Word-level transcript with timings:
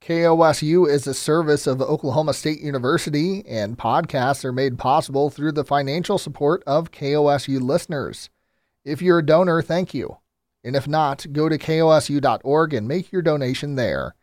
KOSU 0.00 0.88
is 0.88 1.06
a 1.06 1.12
service 1.12 1.66
of 1.66 1.82
Oklahoma 1.82 2.32
State 2.32 2.60
University, 2.60 3.44
and 3.46 3.76
podcasts 3.76 4.46
are 4.46 4.52
made 4.52 4.78
possible 4.78 5.28
through 5.28 5.52
the 5.52 5.64
financial 5.64 6.16
support 6.16 6.62
of 6.66 6.90
KOSU 6.90 7.60
listeners. 7.60 8.30
If 8.82 9.02
you're 9.02 9.18
a 9.18 9.26
donor, 9.26 9.60
thank 9.60 9.92
you. 9.92 10.16
And 10.64 10.74
if 10.74 10.88
not, 10.88 11.26
go 11.32 11.50
to 11.50 11.58
kosu.org 11.58 12.72
and 12.72 12.88
make 12.88 13.12
your 13.12 13.20
donation 13.20 13.74
there. 13.74 14.14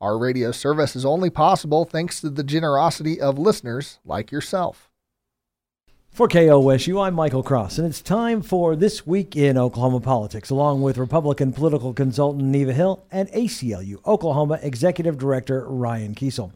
Our 0.00 0.16
radio 0.16 0.52
service 0.52 0.94
is 0.94 1.04
only 1.04 1.30
possible 1.30 1.84
thanks 1.84 2.20
to 2.20 2.30
the 2.30 2.44
generosity 2.44 3.20
of 3.20 3.36
listeners 3.36 3.98
like 4.04 4.30
yourself. 4.30 4.90
For 6.16 6.28
KOSU, 6.28 7.04
I'm 7.04 7.12
Michael 7.12 7.42
Cross, 7.42 7.76
and 7.76 7.86
it's 7.86 8.00
time 8.00 8.40
for 8.40 8.74
This 8.74 9.06
Week 9.06 9.36
in 9.36 9.58
Oklahoma 9.58 10.00
Politics, 10.00 10.48
along 10.48 10.80
with 10.80 10.96
Republican 10.96 11.52
political 11.52 11.92
consultant 11.92 12.42
Neva 12.42 12.72
Hill 12.72 13.04
and 13.12 13.28
ACLU 13.32 13.98
Oklahoma 14.06 14.58
Executive 14.62 15.18
Director 15.18 15.68
Ryan 15.68 16.14
Kiesel. 16.14 16.52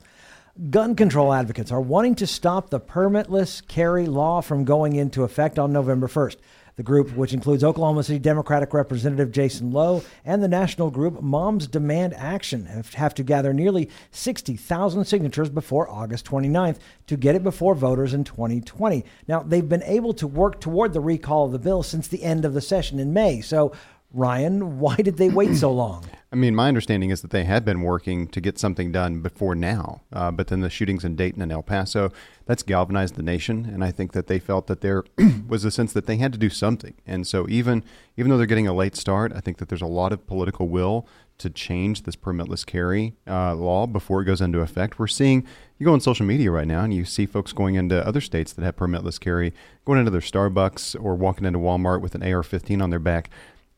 Gun 0.71 0.97
control 0.97 1.35
advocates 1.35 1.71
are 1.71 1.81
wanting 1.83 2.15
to 2.15 2.27
stop 2.27 2.71
the 2.71 2.81
permitless 2.81 3.61
carry 3.69 4.07
law 4.07 4.41
from 4.41 4.65
going 4.65 4.97
into 4.97 5.25
effect 5.25 5.59
on 5.59 5.75
November 5.75 6.09
1st. 6.09 6.37
The 6.81 6.85
group, 6.85 7.15
which 7.15 7.35
includes 7.35 7.63
Oklahoma 7.63 8.03
City 8.03 8.19
Democratic 8.19 8.73
Representative 8.73 9.33
Jason 9.33 9.71
Lowe 9.71 10.03
and 10.25 10.43
the 10.43 10.49
national 10.49 10.91
group 10.91 11.21
Moms 11.21 11.67
Demand 11.67 12.15
Action, 12.15 12.65
have 12.95 13.15
to 13.17 13.23
gather 13.23 13.53
nearly 13.53 13.91
60,000 14.13 15.05
signatures 15.05 15.51
before 15.51 15.91
August 15.91 16.25
29th 16.25 16.79
to 17.07 17.19
get 17.19 17.35
it 17.35 17.43
before 17.43 17.75
voters 17.75 18.15
in 18.15 18.25
2020. 18.25 19.05
Now, 19.29 19.43
they've 19.43 19.69
been 19.69 19.83
able 19.83 20.15
to 20.15 20.27
work 20.27 20.59
toward 20.59 20.95
the 20.95 21.01
recall 21.01 21.45
of 21.45 21.53
the 21.53 21.59
bill 21.59 21.83
since 21.83 22.09
the 22.09 22.23
end 22.23 22.47
of 22.47 22.55
the 22.55 22.63
session 22.63 22.99
in 22.99 23.13
May. 23.13 23.43
So, 23.43 23.73
Ryan, 24.13 24.79
why 24.81 24.97
did 24.97 25.17
they 25.17 25.29
wait 25.29 25.55
so 25.57 25.73
long? 25.73 26.05
I 26.33 26.37
mean, 26.37 26.55
my 26.55 26.69
understanding 26.69 27.11
is 27.11 27.23
that 27.23 27.33
they 27.33 27.45
had 27.45 27.65
been 27.65 27.83
working 27.83 28.29
to 28.29 28.41
get 28.41 28.57
something 28.57 28.93
done 28.93 29.21
before 29.21 29.57
now, 29.57 30.03
uh, 30.13 30.31
but 30.31 30.47
then 30.47 30.61
the 30.61 30.71
shootings 30.71 31.05
in 31.05 31.17
Dayton 31.17 31.43
and 31.43 31.51
El 31.51 31.63
Paso 31.63 32.13
that's 32.47 32.63
galvanized 32.63 33.17
the 33.17 33.23
nation, 33.23 33.65
and 33.67 33.83
I 33.83 33.91
think 33.91 34.13
that 34.13 34.29
they 34.29 34.39
felt 34.39 34.69
that 34.69 34.81
there 34.81 35.05
was 35.49 35.65
a 35.65 35.73
sense 35.73 35.93
that 35.93 36.07
they 36.07 36.19
had 36.19 36.33
to 36.33 36.39
do 36.39 36.49
something. 36.49 36.95
And 37.05 37.27
so, 37.27 37.49
even 37.49 37.83
even 38.17 38.31
though 38.31 38.37
they're 38.37 38.47
getting 38.47 38.69
a 38.69 38.73
late 38.73 38.95
start, 38.95 39.33
I 39.35 39.41
think 39.41 39.59
that 39.59 39.69
there's 39.69 39.83
a 39.83 39.87
lot 39.87 40.13
of 40.13 40.27
political 40.27 40.69
will 40.69 41.07
to 41.41 41.49
change 41.49 42.03
this 42.03 42.17
permitless 42.17 42.67
carry 42.67 43.15
uh, 43.27 43.55
law 43.55 43.87
before 43.87 44.21
it 44.21 44.27
goes 44.27 44.43
into 44.43 44.61
effect. 44.61 44.99
We're 44.99 45.07
seeing 45.07 45.47
you 45.79 45.87
go 45.87 45.95
on 45.95 46.01
social 46.01 46.27
media 46.27 46.51
right 46.51 46.67
now 46.67 46.85
and 46.85 46.93
you 46.93 47.07
see 47.07 47.25
folks 47.25 47.55
going 47.55 47.77
into 47.77 48.07
other 48.07 48.21
states 48.21 48.53
that 48.53 48.63
have 48.63 48.77
permitless 48.77 49.19
carry, 49.19 49.55
going 49.87 49.99
into 49.99 50.11
their 50.11 50.21
Starbucks 50.21 51.03
or 51.03 51.15
walking 51.15 51.47
into 51.47 51.59
Walmart 51.59 52.03
with 52.03 52.15
an 52.15 52.23
AR-15 52.23 52.83
on 52.83 52.91
their 52.91 52.99
back. 52.99 53.31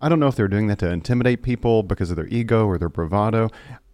I 0.03 0.08
don't 0.08 0.19
know 0.19 0.27
if 0.27 0.34
they're 0.34 0.48
doing 0.48 0.67
that 0.67 0.81
to 0.81 0.91
intimidate 0.91 1.42
people 1.42 1.84
because 1.84 2.11
of 2.11 2.17
their 2.17 2.27
ego 2.27 2.67
or 2.67 2.77
their 2.77 2.89
bravado. 2.89 3.50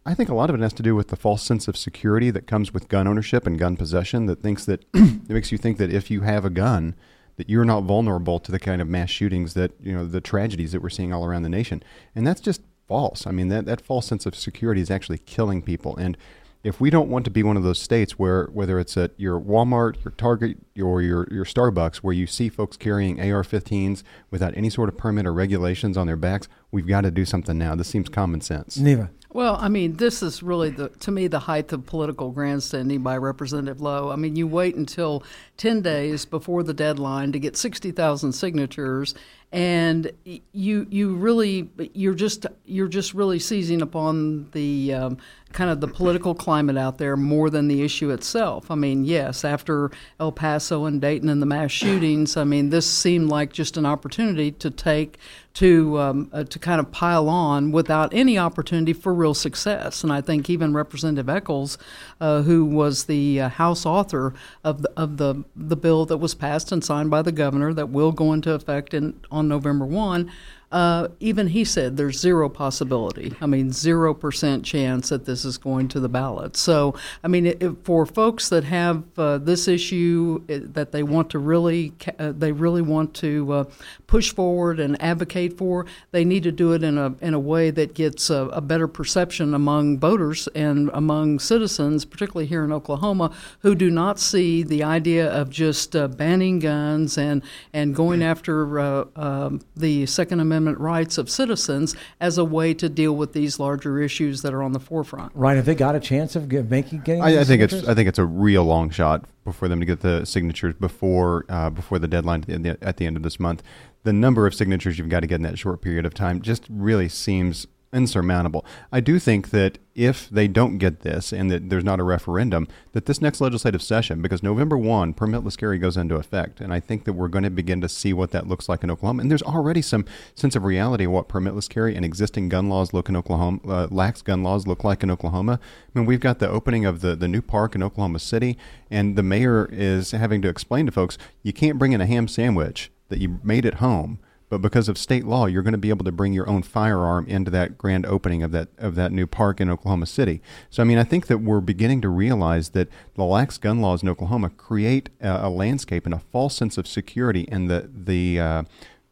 I 0.06 0.14
think 0.14 0.30
a 0.30 0.34
lot 0.34 0.48
of 0.48 0.56
it 0.56 0.62
has 0.62 0.72
to 0.74 0.82
do 0.82 0.96
with 0.96 1.08
the 1.08 1.16
false 1.16 1.42
sense 1.42 1.68
of 1.68 1.76
security 1.76 2.30
that 2.30 2.46
comes 2.46 2.72
with 2.72 2.88
gun 2.88 3.06
ownership 3.06 3.46
and 3.46 3.58
gun 3.58 3.76
possession 3.76 4.24
that 4.24 4.42
thinks 4.42 4.64
that 4.64 4.86
it 4.94 5.28
makes 5.28 5.52
you 5.52 5.58
think 5.58 5.76
that 5.76 5.92
if 5.92 6.10
you 6.10 6.22
have 6.22 6.46
a 6.46 6.50
gun, 6.50 6.94
that 7.36 7.50
you're 7.50 7.66
not 7.66 7.84
vulnerable 7.84 8.40
to 8.40 8.50
the 8.50 8.58
kind 8.58 8.80
of 8.80 8.88
mass 8.88 9.10
shootings 9.10 9.52
that, 9.52 9.72
you 9.82 9.92
know, 9.92 10.06
the 10.06 10.22
tragedies 10.22 10.72
that 10.72 10.80
we're 10.80 10.88
seeing 10.88 11.12
all 11.12 11.26
around 11.26 11.42
the 11.42 11.48
nation. 11.50 11.82
And 12.14 12.26
that's 12.26 12.40
just 12.40 12.62
false. 12.88 13.26
I 13.26 13.30
mean, 13.32 13.48
that, 13.48 13.66
that 13.66 13.82
false 13.82 14.06
sense 14.06 14.24
of 14.24 14.34
security 14.34 14.80
is 14.80 14.90
actually 14.90 15.18
killing 15.18 15.60
people. 15.60 15.94
And 15.98 16.16
if 16.64 16.80
we 16.80 16.90
don't 16.90 17.08
want 17.08 17.24
to 17.24 17.30
be 17.30 17.42
one 17.42 17.56
of 17.56 17.62
those 17.62 17.78
states 17.78 18.18
where 18.18 18.46
whether 18.46 18.78
it's 18.78 18.96
at 18.96 19.12
your 19.16 19.40
Walmart, 19.40 20.02
your 20.04 20.12
Target, 20.12 20.58
or 20.82 21.02
your 21.02 21.26
your 21.30 21.44
Starbucks, 21.44 21.96
where 21.96 22.14
you 22.14 22.26
see 22.26 22.48
folks 22.48 22.76
carrying 22.76 23.20
AR-15s 23.20 24.02
without 24.30 24.56
any 24.56 24.70
sort 24.70 24.88
of 24.88 24.96
permit 24.96 25.26
or 25.26 25.32
regulations 25.32 25.96
on 25.96 26.06
their 26.06 26.16
backs, 26.16 26.48
we've 26.70 26.86
got 26.86 27.02
to 27.02 27.10
do 27.10 27.24
something 27.24 27.56
now. 27.56 27.74
This 27.74 27.88
seems 27.88 28.08
common 28.08 28.40
sense. 28.40 28.76
Neva. 28.76 29.10
Well, 29.30 29.56
I 29.60 29.68
mean, 29.68 29.96
this 29.96 30.22
is 30.22 30.42
really 30.42 30.70
the 30.70 30.88
to 30.88 31.10
me 31.10 31.26
the 31.26 31.40
height 31.40 31.70
of 31.72 31.84
political 31.84 32.30
grandstanding 32.30 33.02
by 33.02 33.18
Representative 33.18 33.80
Lowe. 33.80 34.10
I 34.10 34.16
mean, 34.16 34.36
you 34.36 34.46
wait 34.46 34.74
until 34.74 35.22
ten 35.58 35.82
days 35.82 36.24
before 36.24 36.62
the 36.62 36.72
deadline 36.72 37.32
to 37.32 37.38
get 37.38 37.54
sixty 37.54 37.90
thousand 37.90 38.32
signatures, 38.32 39.14
and 39.52 40.10
you 40.24 40.86
you 40.88 41.14
really 41.14 41.70
you're 41.92 42.14
just 42.14 42.46
you're 42.64 42.88
just 42.88 43.12
really 43.12 43.38
seizing 43.38 43.82
upon 43.82 44.50
the 44.52 44.94
um, 44.94 45.18
kind 45.52 45.70
of 45.70 45.80
the 45.80 45.88
political 45.88 46.34
climate 46.34 46.76
out 46.76 46.98
there 46.98 47.16
more 47.16 47.48
than 47.50 47.68
the 47.68 47.82
issue 47.82 48.10
itself. 48.10 48.70
I 48.70 48.74
mean, 48.74 49.04
yes, 49.04 49.44
after 49.44 49.90
El 50.20 50.32
Paso 50.32 50.84
and 50.84 51.00
Dayton 51.00 51.28
and 51.28 51.40
the 51.40 51.46
mass 51.46 51.70
shootings, 51.70 52.36
I 52.36 52.44
mean, 52.44 52.70
this 52.70 52.88
seemed 52.88 53.28
like 53.30 53.52
just 53.52 53.76
an 53.76 53.86
opportunity 53.86 54.52
to 54.52 54.70
take 54.70 55.18
to 55.54 55.98
um, 55.98 56.30
uh, 56.32 56.44
to 56.44 56.58
kind 56.58 56.78
of 56.78 56.92
pile 56.92 57.28
on 57.28 57.72
without 57.72 58.14
any 58.14 58.38
opportunity 58.38 58.92
for 58.92 59.12
real 59.12 59.34
success. 59.34 60.04
And 60.04 60.12
I 60.12 60.20
think 60.20 60.48
even 60.48 60.74
Representative 60.74 61.28
Echols, 61.28 61.78
uh, 62.20 62.42
who 62.42 62.64
was 62.64 63.06
the 63.06 63.40
uh, 63.40 63.48
House 63.48 63.84
author 63.84 64.34
of 64.62 64.82
the, 64.82 64.92
of 64.96 65.16
the 65.16 65.44
the 65.56 65.76
bill 65.76 66.04
that 66.06 66.18
was 66.18 66.34
passed 66.34 66.70
and 66.70 66.84
signed 66.84 67.10
by 67.10 67.22
the 67.22 67.32
governor 67.32 67.72
that 67.74 67.88
will 67.88 68.12
go 68.12 68.32
into 68.32 68.52
effect 68.52 68.94
in 68.94 69.18
on 69.30 69.48
November 69.48 69.86
one. 69.86 70.30
Uh, 70.70 71.08
even 71.18 71.46
he 71.46 71.64
said 71.64 71.96
there's 71.96 72.20
zero 72.20 72.46
possibility. 72.46 73.34
I 73.40 73.46
mean, 73.46 73.72
zero 73.72 74.12
percent 74.12 74.66
chance 74.66 75.08
that 75.08 75.24
this 75.24 75.46
is 75.46 75.56
going 75.56 75.88
to 75.88 76.00
the 76.00 76.10
ballot. 76.10 76.56
So, 76.56 76.94
I 77.24 77.28
mean, 77.28 77.46
it, 77.46 77.84
for 77.84 78.04
folks 78.04 78.50
that 78.50 78.64
have 78.64 79.02
uh, 79.16 79.38
this 79.38 79.66
issue 79.66 80.44
it, 80.46 80.74
that 80.74 80.92
they 80.92 81.02
want 81.02 81.30
to 81.30 81.38
really, 81.38 81.94
uh, 82.18 82.32
they 82.36 82.52
really 82.52 82.82
want 82.82 83.14
to 83.14 83.50
uh, 83.50 83.64
push 84.06 84.34
forward 84.34 84.78
and 84.78 85.00
advocate 85.02 85.56
for, 85.56 85.86
they 86.10 86.22
need 86.22 86.42
to 86.42 86.52
do 86.52 86.74
it 86.74 86.82
in 86.82 86.98
a 86.98 87.14
in 87.22 87.32
a 87.32 87.40
way 87.40 87.70
that 87.70 87.94
gets 87.94 88.28
a, 88.28 88.42
a 88.48 88.60
better 88.60 88.86
perception 88.86 89.54
among 89.54 89.98
voters 89.98 90.48
and 90.48 90.90
among 90.92 91.38
citizens, 91.38 92.04
particularly 92.04 92.46
here 92.46 92.62
in 92.62 92.72
Oklahoma, 92.72 93.34
who 93.60 93.74
do 93.74 93.90
not 93.90 94.20
see 94.20 94.62
the 94.62 94.84
idea 94.84 95.30
of 95.32 95.48
just 95.48 95.96
uh, 95.96 96.08
banning 96.08 96.58
guns 96.58 97.16
and 97.16 97.42
and 97.72 97.94
going 97.94 98.22
after 98.22 98.78
uh, 98.78 99.04
um, 99.16 99.62
the 99.74 100.04
Second 100.04 100.40
Amendment 100.40 100.57
Amendment 100.58 100.82
rights 100.82 101.18
of 101.18 101.30
citizens 101.30 101.96
as 102.20 102.36
a 102.36 102.44
way 102.44 102.74
to 102.74 102.88
deal 102.88 103.16
with 103.16 103.32
these 103.32 103.58
larger 103.58 104.00
issues 104.00 104.42
that 104.42 104.52
are 104.52 104.62
on 104.62 104.72
the 104.72 104.80
forefront. 104.80 105.32
Right? 105.34 105.56
Have 105.56 105.64
they 105.64 105.74
got 105.74 105.94
a 105.94 106.00
chance 106.00 106.36
of 106.36 106.48
get, 106.48 106.68
making 106.68 107.00
getting? 107.00 107.22
I, 107.22 107.28
I 107.28 107.30
think 107.44 107.46
signatures? 107.46 107.80
it's 107.80 107.88
I 107.88 107.94
think 107.94 108.08
it's 108.08 108.18
a 108.18 108.24
real 108.24 108.64
long 108.64 108.90
shot 108.90 109.24
for 109.52 109.68
them 109.68 109.80
to 109.80 109.86
get 109.86 110.00
the 110.00 110.24
signatures 110.24 110.74
before 110.74 111.44
uh, 111.48 111.70
before 111.70 111.98
the 111.98 112.08
deadline 112.08 112.44
at 112.48 112.62
the, 112.62 112.78
at 112.82 112.96
the 112.98 113.06
end 113.06 113.16
of 113.16 113.22
this 113.22 113.40
month. 113.40 113.62
The 114.04 114.12
number 114.12 114.46
of 114.46 114.54
signatures 114.54 114.98
you've 114.98 115.08
got 115.08 115.20
to 115.20 115.26
get 115.26 115.36
in 115.36 115.42
that 115.42 115.58
short 115.58 115.80
period 115.80 116.06
of 116.06 116.14
time 116.14 116.40
just 116.42 116.66
really 116.68 117.08
seems 117.08 117.66
insurmountable. 117.92 118.64
I 118.92 119.00
do 119.00 119.18
think 119.18 119.50
that 119.50 119.78
if 119.94 120.28
they 120.28 120.46
don't 120.46 120.78
get 120.78 121.00
this 121.00 121.32
and 121.32 121.50
that 121.50 121.70
there's 121.70 121.84
not 121.84 121.98
a 121.98 122.04
referendum, 122.04 122.68
that 122.92 123.06
this 123.06 123.20
next 123.20 123.40
legislative 123.40 123.82
session, 123.82 124.22
because 124.22 124.42
November 124.42 124.76
1, 124.76 125.14
permitless 125.14 125.56
carry 125.56 125.78
goes 125.78 125.96
into 125.96 126.16
effect, 126.16 126.60
and 126.60 126.72
I 126.72 126.80
think 126.80 127.04
that 127.04 127.14
we're 127.14 127.28
going 127.28 127.44
to 127.44 127.50
begin 127.50 127.80
to 127.80 127.88
see 127.88 128.12
what 128.12 128.30
that 128.32 128.46
looks 128.46 128.68
like 128.68 128.84
in 128.84 128.90
Oklahoma. 128.90 129.22
And 129.22 129.30
there's 129.30 129.42
already 129.42 129.82
some 129.82 130.04
sense 130.34 130.54
of 130.54 130.64
reality 130.64 131.04
of 131.04 131.12
what 131.12 131.28
permitless 131.28 131.68
carry 131.68 131.96
and 131.96 132.04
existing 132.04 132.48
gun 132.48 132.68
laws 132.68 132.92
look 132.92 133.08
in 133.08 133.16
Oklahoma, 133.16 133.60
uh, 133.66 133.88
lax 133.90 134.22
gun 134.22 134.42
laws 134.42 134.66
look 134.66 134.84
like 134.84 135.02
in 135.02 135.10
Oklahoma. 135.10 135.58
I 135.62 135.98
mean, 135.98 136.06
we've 136.06 136.20
got 136.20 136.38
the 136.38 136.48
opening 136.48 136.84
of 136.84 137.00
the, 137.00 137.16
the 137.16 137.28
new 137.28 137.42
park 137.42 137.74
in 137.74 137.82
Oklahoma 137.82 138.18
City, 138.18 138.56
and 138.90 139.16
the 139.16 139.22
mayor 139.22 139.68
is 139.72 140.12
having 140.12 140.42
to 140.42 140.48
explain 140.48 140.86
to 140.86 140.92
folks, 140.92 141.18
you 141.42 141.52
can't 141.52 141.78
bring 141.78 141.92
in 141.92 142.00
a 142.00 142.06
ham 142.06 142.28
sandwich 142.28 142.90
that 143.08 143.18
you 143.18 143.40
made 143.42 143.64
at 143.66 143.74
home 143.74 144.20
but 144.48 144.62
because 144.62 144.88
of 144.88 144.96
state 144.96 145.24
law, 145.24 145.46
you're 145.46 145.62
going 145.62 145.72
to 145.72 145.78
be 145.78 145.90
able 145.90 146.04
to 146.04 146.12
bring 146.12 146.32
your 146.32 146.48
own 146.48 146.62
firearm 146.62 147.26
into 147.26 147.50
that 147.50 147.76
grand 147.76 148.06
opening 148.06 148.42
of 148.42 148.52
that 148.52 148.68
of 148.78 148.94
that 148.94 149.12
new 149.12 149.26
park 149.26 149.60
in 149.60 149.68
Oklahoma 149.70 150.06
City. 150.06 150.40
So 150.70 150.82
I 150.82 150.84
mean, 150.84 150.98
I 150.98 151.04
think 151.04 151.26
that 151.26 151.38
we're 151.38 151.60
beginning 151.60 152.00
to 152.02 152.08
realize 152.08 152.70
that 152.70 152.88
the 153.14 153.24
lax 153.24 153.58
gun 153.58 153.80
laws 153.80 154.02
in 154.02 154.08
Oklahoma 154.08 154.50
create 154.50 155.10
a, 155.20 155.46
a 155.46 155.50
landscape 155.50 156.06
and 156.06 156.14
a 156.14 156.18
false 156.18 156.54
sense 156.54 156.78
of 156.78 156.86
security, 156.86 157.46
and 157.50 157.68
the 157.68 157.90
the 157.92 158.40
uh, 158.40 158.62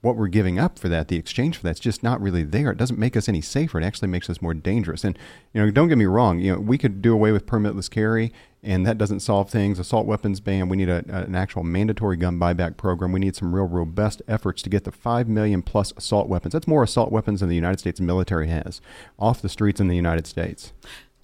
what 0.07 0.17
we're 0.17 0.29
giving 0.29 0.59
up 0.59 0.79
for 0.79 0.89
that, 0.89 1.09
the 1.09 1.17
exchange 1.17 1.57
for 1.57 1.65
that's 1.65 1.81
just 1.81 2.03
not 2.03 2.21
really 2.21 2.45
there. 2.45 2.71
It 2.71 2.79
doesn't 2.79 2.99
make 2.99 3.17
us 3.17 3.29
any 3.29 3.41
safer. 3.41 3.81
It 3.81 3.85
actually 3.85 4.09
makes 4.09 4.31
us 4.31 4.41
more 4.41 4.55
dangerous. 4.55 5.03
And 5.05 5.19
you 5.53 5.61
know, 5.61 5.71
don't 5.71 5.89
get 5.89 5.99
me 5.99 6.07
wrong. 6.07 6.39
You 6.39 6.55
know, 6.55 6.61
we 6.61 6.79
could 6.79 7.03
do 7.03 7.13
away 7.13 7.33
with 7.33 7.45
permitless 7.45 7.91
carry, 7.91 8.33
and 8.63 8.87
that 8.87 8.99
doesn't 8.99 9.21
solve 9.21 9.51
things. 9.51 9.79
Assault 9.79 10.07
weapons 10.07 10.39
ban. 10.41 10.69
We 10.69 10.77
need 10.77 10.89
a, 10.89 11.05
an 11.09 11.35
actual 11.35 11.65
mandatory 11.65 12.17
gun 12.17 12.39
buyback 12.39 12.77
program. 12.77 13.13
We 13.13 13.21
need 13.21 13.35
some 13.35 13.55
real 13.55 13.67
robust 13.67 14.23
efforts 14.29 14.63
to 14.63 14.71
get 14.71 14.85
the 14.85 14.93
five 14.93 15.29
million 15.29 15.61
plus 15.61 15.93
assault 15.97 16.29
weapons. 16.29 16.53
That's 16.53 16.69
more 16.69 16.85
assault 16.85 17.11
weapons 17.11 17.41
than 17.41 17.49
the 17.49 17.57
United 17.57 17.81
States 17.81 18.01
military 18.01 18.47
has 18.49 18.81
off 19.19 19.43
the 19.43 19.49
streets 19.49 19.81
in 19.81 19.89
the 19.89 19.97
United 19.97 20.27
States. 20.27 20.73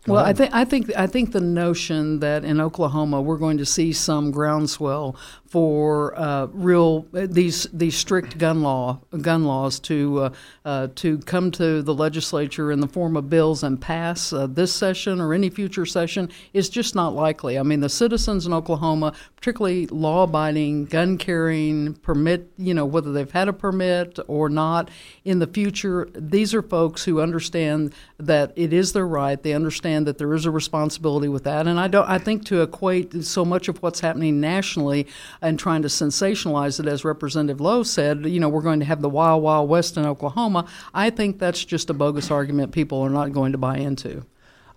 Go 0.04 0.14
well. 0.14 0.24
I 0.24 0.32
think 0.32 0.52
I 0.52 0.64
think 0.64 0.90
I 0.96 1.06
think 1.06 1.30
the 1.30 1.40
notion 1.40 2.18
that 2.18 2.44
in 2.44 2.60
Oklahoma 2.60 3.22
we're 3.22 3.36
going 3.36 3.58
to 3.58 3.66
see 3.66 3.92
some 3.92 4.32
groundswell 4.32 5.14
for 5.52 6.18
uh, 6.18 6.46
real 6.46 7.06
these 7.12 7.66
these 7.74 7.94
strict 7.94 8.38
gun 8.38 8.62
law 8.62 8.98
gun 9.20 9.44
laws 9.44 9.78
to 9.78 10.18
uh, 10.18 10.30
uh, 10.64 10.88
to 10.94 11.18
come 11.18 11.50
to 11.50 11.82
the 11.82 11.92
legislature 11.92 12.72
in 12.72 12.80
the 12.80 12.88
form 12.88 13.18
of 13.18 13.28
bills 13.28 13.62
and 13.62 13.78
pass 13.78 14.32
uh, 14.32 14.46
this 14.46 14.72
session 14.72 15.20
or 15.20 15.34
any 15.34 15.50
future 15.50 15.84
session 15.84 16.30
is 16.54 16.70
just 16.70 16.94
not 16.94 17.14
likely. 17.14 17.58
I 17.58 17.64
mean, 17.64 17.80
the 17.80 17.90
citizens 17.90 18.46
in 18.46 18.54
Oklahoma, 18.54 19.12
particularly 19.36 19.88
law-abiding, 19.88 20.86
gun-carrying, 20.86 21.96
permit 21.96 22.50
you 22.56 22.72
know 22.72 22.86
whether 22.86 23.12
they've 23.12 23.30
had 23.30 23.48
a 23.48 23.52
permit 23.52 24.18
or 24.28 24.48
not 24.48 24.90
in 25.22 25.38
the 25.38 25.46
future, 25.46 26.08
these 26.14 26.54
are 26.54 26.62
folks 26.62 27.04
who 27.04 27.20
understand 27.20 27.92
that 28.16 28.54
it 28.56 28.72
is 28.72 28.94
their 28.94 29.06
right. 29.06 29.42
They 29.42 29.52
understand 29.52 30.06
that 30.06 30.16
there 30.16 30.32
is 30.32 30.46
a 30.46 30.50
responsibility 30.50 31.28
with 31.28 31.44
that, 31.44 31.66
and 31.66 31.78
I 31.78 31.88
don't. 31.88 32.08
I 32.08 32.16
think 32.16 32.46
to 32.46 32.62
equate 32.62 33.22
so 33.22 33.44
much 33.44 33.68
of 33.68 33.82
what's 33.82 34.00
happening 34.00 34.40
nationally 34.40 35.06
and 35.42 35.58
trying 35.58 35.82
to 35.82 35.88
sensationalize 35.88 36.80
it, 36.80 36.86
as 36.86 37.04
Representative 37.04 37.60
Lowe 37.60 37.82
said, 37.82 38.24
you 38.24 38.40
know, 38.40 38.48
we're 38.48 38.62
going 38.62 38.80
to 38.80 38.86
have 38.86 39.02
the 39.02 39.08
Wild 39.08 39.42
Wild 39.42 39.68
West 39.68 39.96
in 39.96 40.06
Oklahoma. 40.06 40.66
I 40.94 41.10
think 41.10 41.38
that's 41.38 41.64
just 41.64 41.90
a 41.90 41.94
bogus 41.94 42.30
argument 42.30 42.72
people 42.72 43.00
are 43.00 43.10
not 43.10 43.32
going 43.32 43.52
to 43.52 43.58
buy 43.58 43.78
into. 43.78 44.24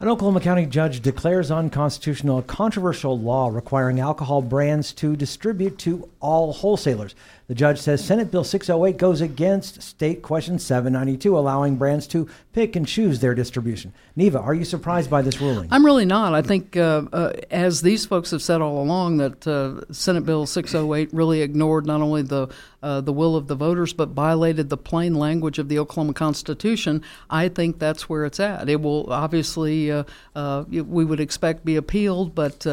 An 0.06 0.12
Oklahoma 0.12 0.40
County 0.40 0.68
judge 0.68 1.00
declares 1.00 1.50
unconstitutional 1.50 2.38
a 2.38 2.44
controversial 2.44 3.18
law 3.18 3.48
requiring 3.48 4.00
alcohol 4.00 4.44
brands 4.44 4.94
to 4.94 5.16
distribute 5.16 5.80
to 5.80 6.08
all 6.20 6.54
wholesalers. 6.54 7.16
The 7.48 7.56
judge 7.56 7.80
says 7.80 8.06
Senate 8.06 8.30
Bill 8.30 8.44
608 8.44 8.98
goes 8.98 9.20
against 9.22 9.82
State 9.82 10.22
Question 10.22 10.60
792, 10.60 11.36
allowing 11.36 11.78
brands 11.78 12.06
to 12.10 12.30
pick 12.54 12.76
and 12.76 12.88
choose 12.88 13.20
their 13.20 13.34
distribution. 13.34 13.94
Neva, 14.16 14.40
are 14.40 14.54
you 14.54 14.64
surprised 14.64 15.10
by 15.10 15.24
this 15.24 15.42
ruling? 15.42 15.70
I'm 15.72 15.84
really 15.84 16.06
not. 16.06 16.36
I 16.36 16.44
think, 16.44 16.78
uh, 16.78 17.06
uh, 17.12 17.34
as 17.50 17.82
these 17.82 18.06
folks 18.06 18.30
have 18.30 18.44
said 18.44 18.62
all 18.62 18.84
along, 18.84 19.18
that 19.18 19.48
uh, 19.48 19.92
Senate 19.92 20.26
Bill 20.26 20.46
608 20.46 21.14
really 21.14 21.42
ignored 21.42 21.88
not 21.88 22.02
only 22.02 22.22
the 22.22 22.48
uh, 22.86 23.02
the 23.02 23.12
will 23.12 23.36
of 23.36 23.48
the 23.48 23.56
voters, 23.56 23.94
but 23.94 24.10
violated 24.10 24.70
the 24.70 24.78
plain 24.78 25.16
language 25.16 25.58
of 25.58 25.70
the 25.70 25.80
Oklahoma 25.80 26.14
Constitution. 26.14 27.02
I 27.32 27.50
think 27.50 27.80
that's 27.80 28.08
where 28.08 28.26
it's 28.26 28.40
at. 28.40 28.70
It 28.70 28.80
will 28.80 29.12
obviously, 29.12 29.92
uh, 29.92 30.04
uh, 30.36 30.66
we 30.70 31.04
would 31.04 31.20
expect, 31.20 31.66
be 31.66 31.78
appealed, 31.78 32.36
but 32.36 32.64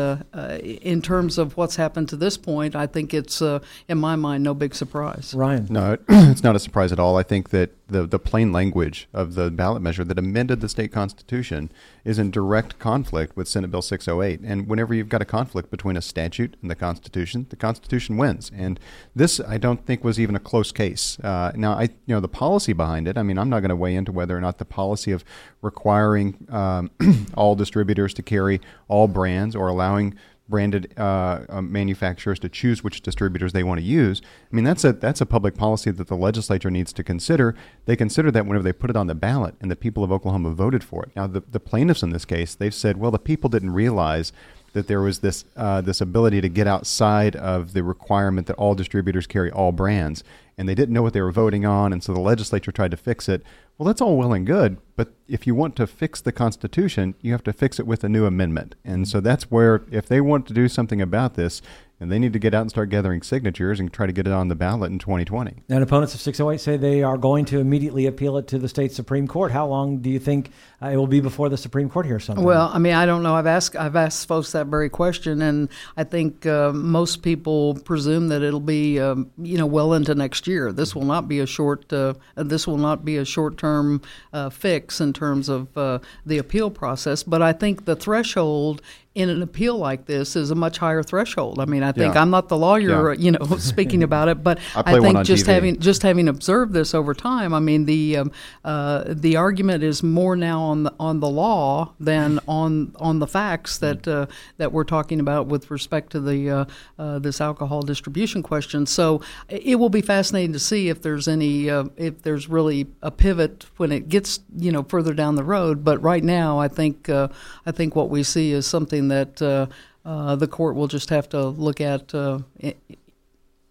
in 0.63 1.01
terms 1.01 1.39
of 1.39 1.57
what's 1.57 1.77
happened 1.77 2.11
to 2.11 2.17
this 2.17 2.37
point, 2.37 2.77
I 2.77 2.87
think 2.87 3.15
it's, 3.15 3.41
in 3.41 3.97
my 3.97 4.17
mind, 4.17 4.45
no 4.45 4.53
big 4.53 4.75
surprise. 4.75 5.33
Ryan. 5.35 5.67
No, 5.71 5.97
it's 6.09 6.43
not 6.43 6.57
a 6.57 6.59
surprise 6.59 6.93
at 6.93 7.01
all. 7.01 7.17
I 7.17 7.23
think 7.23 7.49
that 7.49 7.71
the, 7.93 8.07
the 8.07 8.19
plain 8.19 8.53
language 8.53 9.09
of 9.13 9.35
the 9.35 9.51
ballot 9.51 9.83
measure 9.83 10.05
that 10.05 10.19
amended 10.19 10.61
the 10.61 10.69
state 10.69 10.93
constitution 10.93 11.71
is 12.05 12.19
in 12.19 12.31
direct 12.31 12.79
conflict 12.79 13.37
with 13.37 13.47
Senate 13.47 13.71
Bill 13.71 13.83
608. 13.83 14.41
And 14.41 14.67
whenever 14.67 14.95
you've 14.95 15.09
got 15.09 15.23
a 15.23 15.27
conflict 15.27 15.71
between 15.71 15.97
a 15.97 16.03
statute 16.03 16.57
and 16.61 16.71
the 16.71 16.75
Constitution, 16.75 17.47
the 17.51 17.57
Constitution 17.57 18.17
wins. 18.17 18.51
And 18.55 18.81
this, 19.15 19.41
I 19.41 19.59
don't 19.59 19.87
think, 19.87 20.03
was 20.03 20.19
even 20.19 20.35
a 20.35 20.41
close 20.41 20.73
case. 20.73 21.19
Uh, 21.21 21.53
now, 21.55 21.73
I 21.73 21.83
you 21.83 22.15
know 22.15 22.21
the 22.21 22.29
policy 22.29 22.73
behind 22.73 23.07
it. 23.07 23.17
I 23.17 23.23
mean, 23.23 23.39
I'm 23.39 23.51
not 23.51 23.61
going 23.61 23.71
to 23.71 23.77
weigh 23.77 23.95
into 23.95 24.13
whether 24.13 24.37
or 24.37 24.41
not 24.41 24.59
the 24.59 24.65
policy 24.65 25.13
of 25.13 25.25
requiring 25.61 26.47
um, 26.51 26.91
all 27.35 27.55
distributors 27.55 28.15
to 28.15 28.23
carry 28.23 28.61
all 28.89 29.07
brands 29.07 29.55
or 29.55 29.69
allowing 29.69 30.17
branded 30.53 30.93
uh, 30.99 31.41
uh, 31.49 31.63
manufacturers 31.63 32.39
to 32.39 32.49
choose 32.49 32.85
which 32.85 33.01
distributors 33.01 33.53
they 33.53 33.65
want 33.65 33.81
to 33.81 33.85
use. 33.85 34.21
I 34.53 34.55
mean, 34.55 34.65
that's 34.65 34.85
a 34.85 34.93
that's 34.93 35.23
a 35.23 35.27
public 35.27 35.55
policy 35.57 35.91
that 35.91 36.09
the 36.09 36.17
legislature 36.29 36.71
needs 36.71 36.93
to 36.93 37.03
consider. 37.03 37.57
They 37.87 37.97
consider 37.97 38.31
that 38.31 38.45
whenever 38.47 38.63
they 38.63 38.75
put 38.75 38.91
it 38.91 38.97
on 38.97 39.07
the 39.07 39.15
ballot, 39.15 39.55
and 39.61 39.71
the 39.71 39.77
people 39.77 40.05
of 40.05 40.13
Oklahoma 40.13 40.51
voted 40.51 40.85
for 40.85 41.03
it. 41.05 41.11
Now, 41.17 41.27
the, 41.27 41.43
the 41.51 41.59
plaintiffs 41.59 42.03
in 42.03 42.11
this 42.11 42.27
case, 42.27 42.55
they've 42.55 42.75
said, 42.85 42.99
well, 42.99 43.11
the 43.11 43.19
people 43.19 43.49
didn't 43.49 43.73
realize 43.73 44.33
that 44.73 44.87
there 44.87 45.01
was 45.01 45.21
this 45.21 45.45
uh, 45.57 45.81
this 45.81 46.01
ability 46.01 46.41
to 46.41 46.49
get 46.49 46.67
outside 46.67 47.37
of 47.37 47.73
the 47.73 47.83
requirement 47.83 48.47
that 48.47 48.57
all 48.57 48.75
distributors 48.75 49.27
carry 49.27 49.51
all 49.51 49.73
brands, 49.73 50.25
and 50.57 50.69
they 50.69 50.75
didn't 50.75 50.95
know 50.95 51.03
what 51.03 51.13
they 51.13 51.21
were 51.21 51.33
voting 51.33 51.65
on, 51.65 51.93
and 51.93 52.03
so 52.03 52.13
the 52.13 52.21
legislature 52.21 52.73
tried 52.73 52.91
to 52.91 52.97
fix 52.97 53.29
it. 53.29 53.43
Well, 53.79 53.87
that's 53.87 54.01
all 54.01 54.17
well 54.17 54.33
and 54.33 54.47
good, 54.47 54.79
but 54.97 55.13
if 55.29 55.47
you 55.47 55.55
want 55.55 55.77
to 55.77 55.87
fix 55.87 56.21
the 56.21 56.33
Constitution, 56.33 57.15
you 57.21 57.33
have 57.33 57.43
to 57.45 57.53
fix 57.53 57.79
it 57.79 57.87
with 57.87 58.05
a 58.05 58.09
new 58.09 58.27
amendment, 58.27 58.75
and 58.85 59.07
so 59.09 59.21
that's 59.21 59.51
where 59.51 59.83
if 59.91 60.07
they 60.07 60.21
want 60.21 60.47
to 60.47 60.55
do 60.55 60.69
something 60.69 61.01
about 61.01 61.35
this, 61.35 61.63
and 62.03 62.11
they 62.11 62.19
need 62.19 62.33
to 62.33 62.39
get 62.41 62.53
out 62.53 62.63
and 62.63 62.71
start 62.71 62.91
gathering 62.91 63.23
signatures 63.23 63.79
and 63.79 63.93
try 63.93 64.07
to 64.07 64.13
get 64.13 64.27
it 64.27 64.33
on 64.33 64.49
the 64.49 64.57
ballot 64.57 64.91
in 64.91 64.99
2020. 64.99 65.63
And 65.69 65.83
opponents 65.85 66.15
of 66.15 66.21
608 66.21 66.61
say 66.61 66.77
they 66.77 67.05
are 67.05 67.17
going 67.17 67.45
to 67.47 67.61
immediately 67.61 68.07
appeal 68.07 68.37
it 68.39 68.49
to 68.49 68.59
the 68.59 68.69
state 68.69 68.91
supreme 68.91 69.29
court. 69.29 69.53
How 69.53 69.69
long 69.69 69.99
do 69.99 70.11
you 70.11 70.19
think 70.19 70.51
uh, 70.83 70.89
it 70.89 70.97
will 70.97 71.07
be 71.07 71.21
before 71.21 71.49
the 71.49 71.57
supreme 71.57 71.89
court 71.89 72.07
hears 72.07 72.25
something? 72.25 72.45
Well, 72.45 72.71
I 72.75 72.79
mean, 72.79 72.95
I 72.95 73.07
don't 73.07 73.23
know. 73.23 73.37
I've 73.37 73.47
asked 73.47 73.77
I've 73.77 73.95
asked 73.95 74.27
folks 74.27 74.51
that 74.51 74.67
very 74.67 74.91
question, 74.91 75.41
and 75.43 75.69
I 75.97 76.03
think 76.03 76.45
uh, 76.45 76.73
most 76.73 77.23
people 77.23 77.77
presume 77.77 78.29
that 78.29 78.43
it'll 78.43 78.59
be 78.59 78.99
um, 78.99 79.31
you 79.39 79.57
know 79.57 79.67
well 79.67 79.93
into 79.93 80.13
next 80.17 80.49
year. 80.49 80.73
This 80.73 80.97
will 80.97 81.05
not 81.05 81.29
be 81.29 81.39
a 81.39 81.47
short 81.47 81.93
uh, 81.93 82.15
this 82.35 82.67
will 82.67 82.79
not 82.79 83.05
be 83.05 83.17
a 83.17 83.25
short 83.25 83.59
term 83.59 84.03
uh, 84.33 84.51
fix 84.51 85.01
in 85.01 85.13
terms 85.13 85.49
of 85.49 85.79
uh, 85.79 86.01
the 86.27 86.39
appeal 86.39 86.69
process. 86.69 87.23
But 87.23 87.43
I 87.43 87.53
think 87.53 87.85
the 87.85 87.95
threshold 87.95 88.83
in 89.15 89.29
an 89.29 89.43
appeal 89.43 89.77
like 89.77 90.07
this 90.07 90.37
is 90.37 90.51
a 90.51 90.55
much 90.55 90.79
higher 90.79 91.03
threshold. 91.03 91.61
I 91.61 91.67
mean, 91.67 91.83
I 91.83 91.93
think 91.93 92.15
yeah. 92.15 92.21
I'm 92.23 92.31
not 92.31 92.49
the 92.49 92.57
lawyer, 92.57 93.13
yeah. 93.13 93.21
you 93.21 93.31
know, 93.33 93.45
speaking 93.59 94.03
about 94.03 94.29
it, 94.29 94.43
but 94.43 94.59
I, 94.75 94.97
I 94.97 95.01
think 95.01 95.23
just 95.25 95.45
TV. 95.45 95.49
having 95.49 95.81
just 95.81 96.03
having 96.03 96.29
observed 96.29 96.73
this 96.73 96.95
over 96.95 97.13
time, 97.13 97.53
I 97.53 97.61
mean, 97.61 97.85
the 97.85 98.19
um, 98.19 98.33
uh, 98.65 99.05
the 99.07 99.37
argument 99.37 99.85
is 99.85 100.03
more 100.03 100.35
now 100.35 100.63
on 100.63 100.85
the 100.85 100.95
on 100.99 101.21
the 101.21 101.29
law 101.29 101.93
than 102.01 102.41
on 102.49 102.95
on 102.97 103.19
the 103.19 103.27
facts 103.27 103.79
that 103.79 104.09
uh, 104.09 104.27
that 104.57 104.73
we're 104.73 104.85
talking 104.85 105.21
about 105.21 105.47
with 105.47 105.71
respect 105.71 106.13
to 106.13 106.21
the 106.21 106.51
uh, 106.51 106.65
uh 106.99 107.19
this 107.19 107.41
alcohol 107.41 107.83
distribution 107.83 108.43
question. 108.43 108.87
So 108.87 109.21
it 109.51 109.79
will 109.79 109.91
be 109.91 110.01
fascinating 110.01 110.55
to 110.55 110.59
see 110.59 110.89
if 110.89 111.03
there's 111.03 111.29
any 111.29 111.69
uh, 111.69 111.85
if 111.99 112.23
there's 112.23 112.49
really 112.49 112.87
a 113.03 113.11
pivot 113.11 113.67
when 113.77 113.93
it 113.93 114.09
gets 114.09 114.41
you 114.57 114.73
know 114.73 114.85
further 114.85 115.13
down 115.13 115.35
the 115.35 115.45
road. 115.45 115.85
But 115.85 116.03
right 116.03 116.25
now, 116.25 116.59
I 116.59 116.69
think 116.69 117.11
uh, 117.11 117.29
I 117.67 117.73
think 117.73 117.95
what 117.95 118.09
we 118.09 118.23
see 118.23 118.53
is 118.53 118.67
something 118.67 119.02
something 119.03 119.09
that 119.09 119.43
uh, 119.43 119.67
uh, 120.09 120.37
the 120.37 120.49
court 120.49 120.77
will 120.77 120.89
just 120.89 121.11
have 121.11 121.29
to 121.31 121.49
look 121.49 121.81
at 121.81 122.15
uh, 122.15 122.41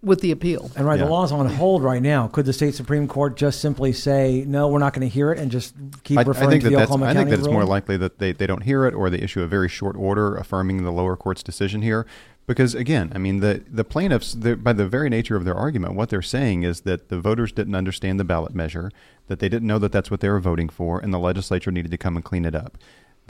with 0.01 0.21
the 0.21 0.31
appeal. 0.31 0.71
And 0.75 0.85
right, 0.85 0.97
yeah. 0.97 1.05
the 1.05 1.11
law's 1.11 1.31
on 1.31 1.47
hold 1.47 1.83
right 1.83 2.01
now. 2.01 2.27
Could 2.27 2.45
the 2.45 2.53
state 2.53 2.75
supreme 2.75 3.07
court 3.07 3.37
just 3.37 3.61
simply 3.61 3.93
say, 3.93 4.43
"No, 4.47 4.67
we're 4.67 4.79
not 4.79 4.93
going 4.93 5.07
to 5.07 5.13
hear 5.13 5.31
it," 5.31 5.39
and 5.39 5.51
just 5.51 5.75
keep 6.03 6.17
I, 6.17 6.23
referring 6.23 6.47
I 6.47 6.51
think 6.51 6.63
to 6.63 6.69
that 6.69 6.75
the 6.75 6.83
Oklahoma 6.83 7.05
I 7.05 7.13
County 7.13 7.31
think 7.31 7.41
that 7.41 7.45
it's 7.45 7.53
more 7.53 7.65
likely 7.65 7.97
that 7.97 8.19
they, 8.19 8.31
they 8.31 8.47
don't 8.47 8.63
hear 8.63 8.85
it, 8.85 8.93
or 8.93 9.09
they 9.09 9.19
issue 9.19 9.41
a 9.41 9.47
very 9.47 9.69
short 9.69 9.95
order 9.95 10.35
affirming 10.35 10.83
the 10.83 10.91
lower 10.91 11.15
court's 11.15 11.43
decision 11.43 11.81
here. 11.81 12.05
Because 12.47 12.73
again, 12.73 13.11
I 13.13 13.19
mean, 13.19 13.39
the 13.39 13.63
the 13.69 13.83
plaintiffs, 13.83 14.33
by 14.33 14.73
the 14.73 14.87
very 14.87 15.09
nature 15.09 15.35
of 15.35 15.45
their 15.45 15.55
argument, 15.55 15.93
what 15.93 16.09
they're 16.09 16.23
saying 16.23 16.63
is 16.63 16.81
that 16.81 17.09
the 17.09 17.19
voters 17.19 17.51
didn't 17.51 17.75
understand 17.75 18.19
the 18.19 18.23
ballot 18.23 18.55
measure, 18.55 18.91
that 19.27 19.39
they 19.39 19.47
didn't 19.47 19.67
know 19.67 19.77
that 19.77 19.91
that's 19.91 20.09
what 20.09 20.21
they 20.21 20.29
were 20.29 20.39
voting 20.39 20.67
for, 20.67 20.99
and 20.99 21.13
the 21.13 21.19
legislature 21.19 21.71
needed 21.71 21.91
to 21.91 21.97
come 21.97 22.15
and 22.15 22.25
clean 22.25 22.45
it 22.45 22.55
up 22.55 22.77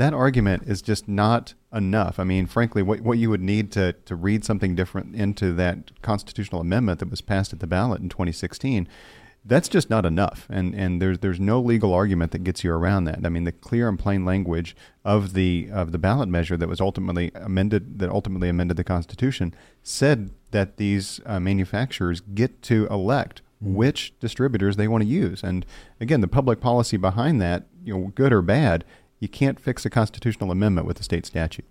that 0.01 0.13
argument 0.15 0.63
is 0.65 0.81
just 0.81 1.07
not 1.07 1.53
enough. 1.71 2.19
I 2.19 2.23
mean, 2.23 2.47
frankly, 2.47 2.81
what, 2.81 3.01
what 3.01 3.19
you 3.19 3.29
would 3.29 3.41
need 3.41 3.71
to, 3.73 3.93
to 3.93 4.15
read 4.15 4.43
something 4.43 4.73
different 4.75 5.15
into 5.15 5.53
that 5.53 6.01
constitutional 6.01 6.59
amendment 6.59 6.99
that 6.99 7.11
was 7.11 7.21
passed 7.21 7.53
at 7.53 7.59
the 7.59 7.67
ballot 7.67 8.01
in 8.01 8.09
2016, 8.09 8.87
that's 9.45 9.69
just 9.69 9.91
not 9.91 10.03
enough. 10.03 10.47
And, 10.49 10.73
and 10.73 10.99
there's, 10.99 11.19
there's 11.19 11.39
no 11.39 11.61
legal 11.61 11.93
argument 11.93 12.31
that 12.31 12.43
gets 12.43 12.63
you 12.63 12.71
around 12.71 13.03
that. 13.05 13.19
I 13.23 13.29
mean, 13.29 13.43
the 13.43 13.51
clear 13.51 13.87
and 13.87 13.99
plain 13.99 14.25
language 14.25 14.75
of 15.05 15.33
the, 15.33 15.69
of 15.71 15.91
the 15.91 15.99
ballot 15.99 16.29
measure 16.29 16.57
that 16.57 16.67
was 16.67 16.81
ultimately 16.81 17.31
amended, 17.35 17.99
that 17.99 18.09
ultimately 18.09 18.49
amended 18.49 18.77
the 18.77 18.83
Constitution, 18.83 19.53
said 19.83 20.31
that 20.49 20.77
these 20.77 21.19
uh, 21.27 21.39
manufacturers 21.39 22.21
get 22.21 22.63
to 22.63 22.87
elect 22.87 23.43
mm-hmm. 23.63 23.75
which 23.75 24.13
distributors 24.19 24.77
they 24.77 24.87
want 24.87 25.03
to 25.03 25.07
use. 25.07 25.43
And 25.43 25.65
again, 25.99 26.21
the 26.21 26.27
public 26.27 26.59
policy 26.59 26.97
behind 26.97 27.41
that, 27.41 27.67
you 27.83 27.95
know, 27.95 28.11
good 28.15 28.33
or 28.33 28.41
bad, 28.41 28.83
you 29.21 29.29
can't 29.29 29.59
fix 29.59 29.85
a 29.85 29.89
constitutional 29.89 30.51
amendment 30.51 30.85
with 30.85 30.99
a 30.99 31.03
state 31.03 31.25
statute. 31.25 31.65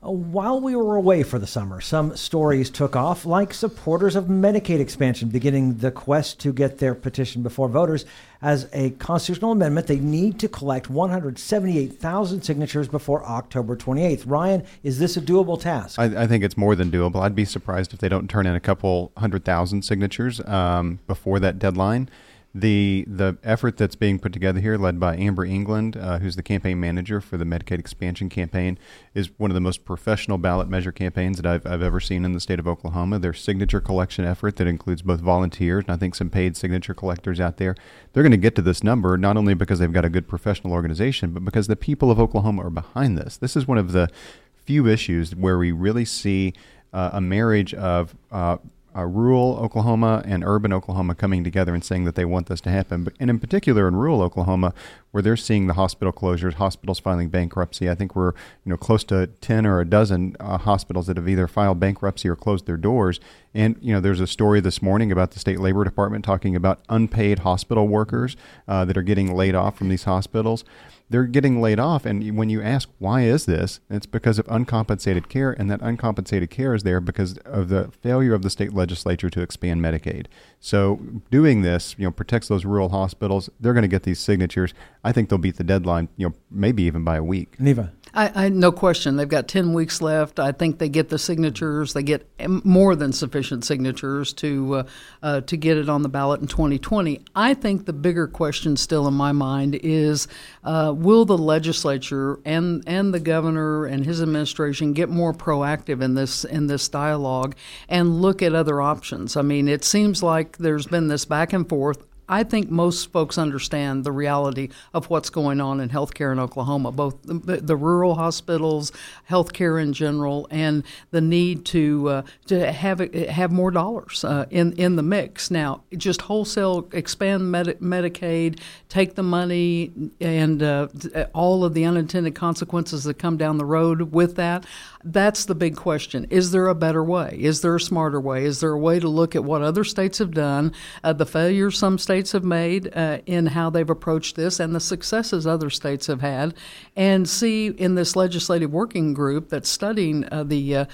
Uh, 0.00 0.12
while 0.12 0.60
we 0.60 0.76
were 0.76 0.94
away 0.94 1.24
for 1.24 1.40
the 1.40 1.46
summer, 1.46 1.80
some 1.80 2.16
stories 2.16 2.70
took 2.70 2.94
off, 2.94 3.26
like 3.26 3.52
supporters 3.52 4.14
of 4.14 4.26
Medicaid 4.26 4.78
expansion 4.78 5.28
beginning 5.28 5.78
the 5.78 5.90
quest 5.90 6.38
to 6.38 6.52
get 6.52 6.78
their 6.78 6.94
petition 6.94 7.42
before 7.42 7.68
voters. 7.68 8.06
As 8.40 8.68
a 8.72 8.90
constitutional 8.90 9.50
amendment, 9.50 9.88
they 9.88 9.98
need 9.98 10.38
to 10.38 10.48
collect 10.48 10.88
178,000 10.88 12.42
signatures 12.42 12.86
before 12.86 13.24
October 13.24 13.74
28th. 13.74 14.22
Ryan, 14.24 14.64
is 14.84 15.00
this 15.00 15.16
a 15.16 15.20
doable 15.20 15.60
task? 15.60 15.98
I, 15.98 16.22
I, 16.22 16.26
think 16.28 16.44
it's 16.44 16.56
more 16.56 16.76
than 16.76 16.92
doable. 16.92 17.20
I'd 17.20 17.34
be 17.34 17.44
surprised 17.44 17.92
if 17.92 17.98
they 17.98 18.08
don't 18.08 18.30
turn 18.30 18.46
in 18.46 18.54
a 18.54 18.60
couple 18.60 19.10
hundred 19.16 19.44
thousand 19.44 19.82
signatures 19.82 20.40
um, 20.46 21.00
before 21.08 21.40
that 21.40 21.58
deadline 21.58 22.08
the 22.54 23.04
the 23.06 23.36
effort 23.44 23.76
that's 23.76 23.94
being 23.94 24.18
put 24.18 24.32
together 24.32 24.60
here, 24.60 24.76
led 24.78 24.98
by 24.98 25.16
Amber 25.16 25.44
England, 25.44 25.96
uh, 25.96 26.18
who's 26.18 26.36
the 26.36 26.42
campaign 26.42 26.80
manager 26.80 27.20
for 27.20 27.36
the 27.36 27.44
Medicaid 27.44 27.78
expansion 27.78 28.28
campaign, 28.28 28.78
is 29.14 29.30
one 29.38 29.50
of 29.50 29.54
the 29.54 29.60
most 29.60 29.84
professional 29.84 30.38
ballot 30.38 30.68
measure 30.68 30.90
campaigns 30.90 31.36
that 31.36 31.46
I've, 31.46 31.66
I've 31.66 31.82
ever 31.82 32.00
seen 32.00 32.24
in 32.24 32.32
the 32.32 32.40
state 32.40 32.58
of 32.58 32.66
Oklahoma. 32.66 33.18
Their 33.18 33.34
signature 33.34 33.80
collection 33.80 34.24
effort 34.24 34.56
that 34.56 34.66
includes 34.66 35.02
both 35.02 35.20
volunteers 35.20 35.84
and 35.86 35.94
I 35.94 35.96
think 35.96 36.14
some 36.14 36.30
paid 36.30 36.56
signature 36.56 36.94
collectors 36.94 37.38
out 37.38 37.58
there. 37.58 37.74
They're 38.12 38.22
going 38.22 38.30
to 38.32 38.38
get 38.38 38.54
to 38.56 38.62
this 38.62 38.82
number 38.82 39.16
not 39.18 39.36
only 39.36 39.54
because 39.54 39.78
they've 39.78 39.92
got 39.92 40.06
a 40.06 40.10
good 40.10 40.26
professional 40.26 40.72
organization, 40.72 41.32
but 41.32 41.44
because 41.44 41.66
the 41.66 41.76
people 41.76 42.10
of 42.10 42.18
Oklahoma 42.18 42.66
are 42.66 42.70
behind 42.70 43.18
this. 43.18 43.36
This 43.36 43.56
is 43.56 43.68
one 43.68 43.78
of 43.78 43.92
the 43.92 44.08
few 44.54 44.86
issues 44.86 45.34
where 45.34 45.58
we 45.58 45.72
really 45.72 46.04
see 46.04 46.54
uh, 46.92 47.10
a 47.12 47.20
marriage 47.20 47.74
of 47.74 48.14
uh, 48.32 48.56
uh, 48.96 49.04
rural 49.04 49.58
Oklahoma 49.60 50.22
and 50.24 50.44
urban 50.44 50.72
Oklahoma 50.72 51.14
coming 51.14 51.44
together 51.44 51.74
and 51.74 51.84
saying 51.84 52.04
that 52.04 52.14
they 52.14 52.24
want 52.24 52.46
this 52.46 52.60
to 52.62 52.70
happen. 52.70 53.04
But, 53.04 53.14
and 53.20 53.30
in 53.30 53.38
particular, 53.38 53.86
in 53.88 53.96
rural 53.96 54.22
Oklahoma, 54.22 54.74
where 55.10 55.22
they're 55.22 55.36
seeing 55.36 55.66
the 55.66 55.74
hospital 55.74 56.12
closures, 56.12 56.54
hospitals 56.54 56.98
filing 56.98 57.28
bankruptcy. 57.28 57.88
I 57.88 57.94
think 57.94 58.16
we're 58.16 58.32
you 58.64 58.70
know 58.70 58.76
close 58.76 59.04
to 59.04 59.26
ten 59.40 59.66
or 59.66 59.80
a 59.80 59.84
dozen 59.84 60.36
uh, 60.40 60.58
hospitals 60.58 61.06
that 61.06 61.16
have 61.16 61.28
either 61.28 61.46
filed 61.46 61.80
bankruptcy 61.80 62.28
or 62.28 62.36
closed 62.36 62.66
their 62.66 62.76
doors. 62.76 63.20
And 63.54 63.76
you 63.80 63.92
know, 63.92 64.00
there's 64.00 64.20
a 64.20 64.26
story 64.26 64.60
this 64.60 64.82
morning 64.82 65.10
about 65.12 65.32
the 65.32 65.38
state 65.38 65.60
labor 65.60 65.84
department 65.84 66.24
talking 66.24 66.56
about 66.56 66.80
unpaid 66.88 67.40
hospital 67.40 67.88
workers 67.88 68.36
uh, 68.66 68.84
that 68.84 68.96
are 68.96 69.02
getting 69.02 69.34
laid 69.34 69.54
off 69.54 69.76
from 69.76 69.88
these 69.88 70.04
hospitals 70.04 70.64
they're 71.10 71.24
getting 71.24 71.60
laid 71.60 71.80
off. 71.80 72.04
And 72.04 72.36
when 72.36 72.50
you 72.50 72.62
ask, 72.62 72.88
why 72.98 73.22
is 73.22 73.46
this? 73.46 73.80
It's 73.88 74.06
because 74.06 74.38
of 74.38 74.46
uncompensated 74.48 75.28
care. 75.28 75.52
And 75.52 75.70
that 75.70 75.80
uncompensated 75.80 76.50
care 76.50 76.74
is 76.74 76.82
there 76.82 77.00
because 77.00 77.38
of 77.38 77.68
the 77.68 77.90
failure 78.02 78.34
of 78.34 78.42
the 78.42 78.50
state 78.50 78.74
legislature 78.74 79.30
to 79.30 79.40
expand 79.40 79.80
Medicaid. 79.80 80.26
So 80.60 81.00
doing 81.30 81.62
this, 81.62 81.94
you 81.98 82.04
know, 82.04 82.10
protects 82.10 82.48
those 82.48 82.64
rural 82.64 82.90
hospitals. 82.90 83.48
They're 83.60 83.72
going 83.72 83.82
to 83.82 83.88
get 83.88 84.02
these 84.02 84.18
signatures. 84.18 84.74
I 85.02 85.12
think 85.12 85.28
they'll 85.28 85.38
beat 85.38 85.56
the 85.56 85.64
deadline, 85.64 86.08
you 86.16 86.28
know, 86.28 86.34
maybe 86.50 86.82
even 86.82 87.04
by 87.04 87.16
a 87.16 87.24
week. 87.24 87.58
Neva. 87.58 87.92
I, 88.14 88.46
I, 88.46 88.48
no 88.48 88.72
question. 88.72 89.16
They've 89.16 89.28
got 89.28 89.48
ten 89.48 89.72
weeks 89.72 90.00
left. 90.00 90.38
I 90.38 90.52
think 90.52 90.78
they 90.78 90.88
get 90.88 91.08
the 91.08 91.18
signatures. 91.18 91.92
They 91.92 92.02
get 92.02 92.26
more 92.64 92.96
than 92.96 93.12
sufficient 93.12 93.64
signatures 93.64 94.32
to 94.34 94.74
uh, 94.74 94.82
uh, 95.22 95.40
to 95.42 95.56
get 95.56 95.76
it 95.76 95.88
on 95.88 96.02
the 96.02 96.08
ballot 96.08 96.40
in 96.40 96.46
2020. 96.46 97.20
I 97.34 97.54
think 97.54 97.86
the 97.86 97.92
bigger 97.92 98.26
question 98.26 98.76
still 98.76 99.06
in 99.08 99.14
my 99.14 99.32
mind 99.32 99.78
is: 99.82 100.28
uh, 100.64 100.92
Will 100.96 101.24
the 101.24 101.38
legislature 101.38 102.40
and 102.44 102.82
and 102.86 103.12
the 103.12 103.20
governor 103.20 103.86
and 103.86 104.04
his 104.04 104.22
administration 104.22 104.92
get 104.92 105.08
more 105.08 105.32
proactive 105.32 106.02
in 106.02 106.14
this 106.14 106.44
in 106.44 106.66
this 106.66 106.88
dialogue 106.88 107.54
and 107.88 108.22
look 108.22 108.42
at 108.42 108.54
other 108.54 108.80
options? 108.80 109.36
I 109.36 109.42
mean, 109.42 109.68
it 109.68 109.84
seems 109.84 110.22
like 110.22 110.58
there's 110.58 110.86
been 110.86 111.08
this 111.08 111.24
back 111.24 111.52
and 111.52 111.68
forth. 111.68 112.04
I 112.28 112.42
think 112.42 112.70
most 112.70 113.10
folks 113.12 113.38
understand 113.38 114.04
the 114.04 114.12
reality 114.12 114.68
of 114.92 115.08
what's 115.10 115.30
going 115.30 115.60
on 115.60 115.80
in 115.80 115.88
healthcare 115.88 116.30
in 116.32 116.38
Oklahoma, 116.38 116.92
both 116.92 117.16
the, 117.22 117.56
the 117.56 117.76
rural 117.76 118.16
hospitals, 118.16 118.92
healthcare 119.30 119.80
in 119.82 119.92
general, 119.92 120.46
and 120.50 120.84
the 121.10 121.20
need 121.20 121.64
to 121.66 122.08
uh, 122.08 122.22
to 122.46 122.70
have 122.72 123.00
have 123.14 123.52
more 123.52 123.70
dollars 123.70 124.24
uh, 124.24 124.46
in 124.50 124.72
in 124.74 124.96
the 124.96 125.02
mix. 125.02 125.50
Now, 125.50 125.82
just 125.96 126.22
wholesale 126.22 126.88
expand 126.92 127.50
Medi- 127.50 127.74
Medicaid, 127.74 128.60
take 128.88 129.14
the 129.14 129.22
money, 129.22 129.92
and 130.20 130.62
uh, 130.62 130.88
all 131.32 131.64
of 131.64 131.74
the 131.74 131.84
unintended 131.84 132.34
consequences 132.34 133.04
that 133.04 133.14
come 133.14 133.36
down 133.36 133.58
the 133.58 133.64
road 133.64 134.12
with 134.12 134.36
that. 134.36 134.66
That's 135.10 135.46
the 135.46 135.54
big 135.54 135.74
question. 135.74 136.26
Is 136.28 136.50
there 136.50 136.66
a 136.66 136.74
better 136.74 137.02
way? 137.02 137.38
Is 137.40 137.62
there 137.62 137.74
a 137.74 137.80
smarter 137.80 138.20
way? 138.20 138.44
Is 138.44 138.60
there 138.60 138.72
a 138.72 138.78
way 138.78 139.00
to 139.00 139.08
look 139.08 139.34
at 139.34 139.42
what 139.42 139.62
other 139.62 139.82
states 139.82 140.18
have 140.18 140.32
done, 140.32 140.72
uh, 141.02 141.14
the 141.14 141.24
failures 141.24 141.78
some 141.78 141.96
states 141.96 142.32
have 142.32 142.44
made 142.44 142.94
uh, 142.94 143.20
in 143.24 143.46
how 143.46 143.70
they've 143.70 143.88
approached 143.88 144.36
this, 144.36 144.60
and 144.60 144.74
the 144.74 144.80
successes 144.80 145.46
other 145.46 145.70
states 145.70 146.08
have 146.08 146.20
had, 146.20 146.52
and 146.94 147.26
see 147.26 147.68
in 147.68 147.94
this 147.94 148.16
legislative 148.16 148.70
working 148.70 149.14
group 149.14 149.48
that's 149.48 149.70
studying 149.70 150.30
uh, 150.30 150.44
the 150.44 150.76
uh, 150.76 150.84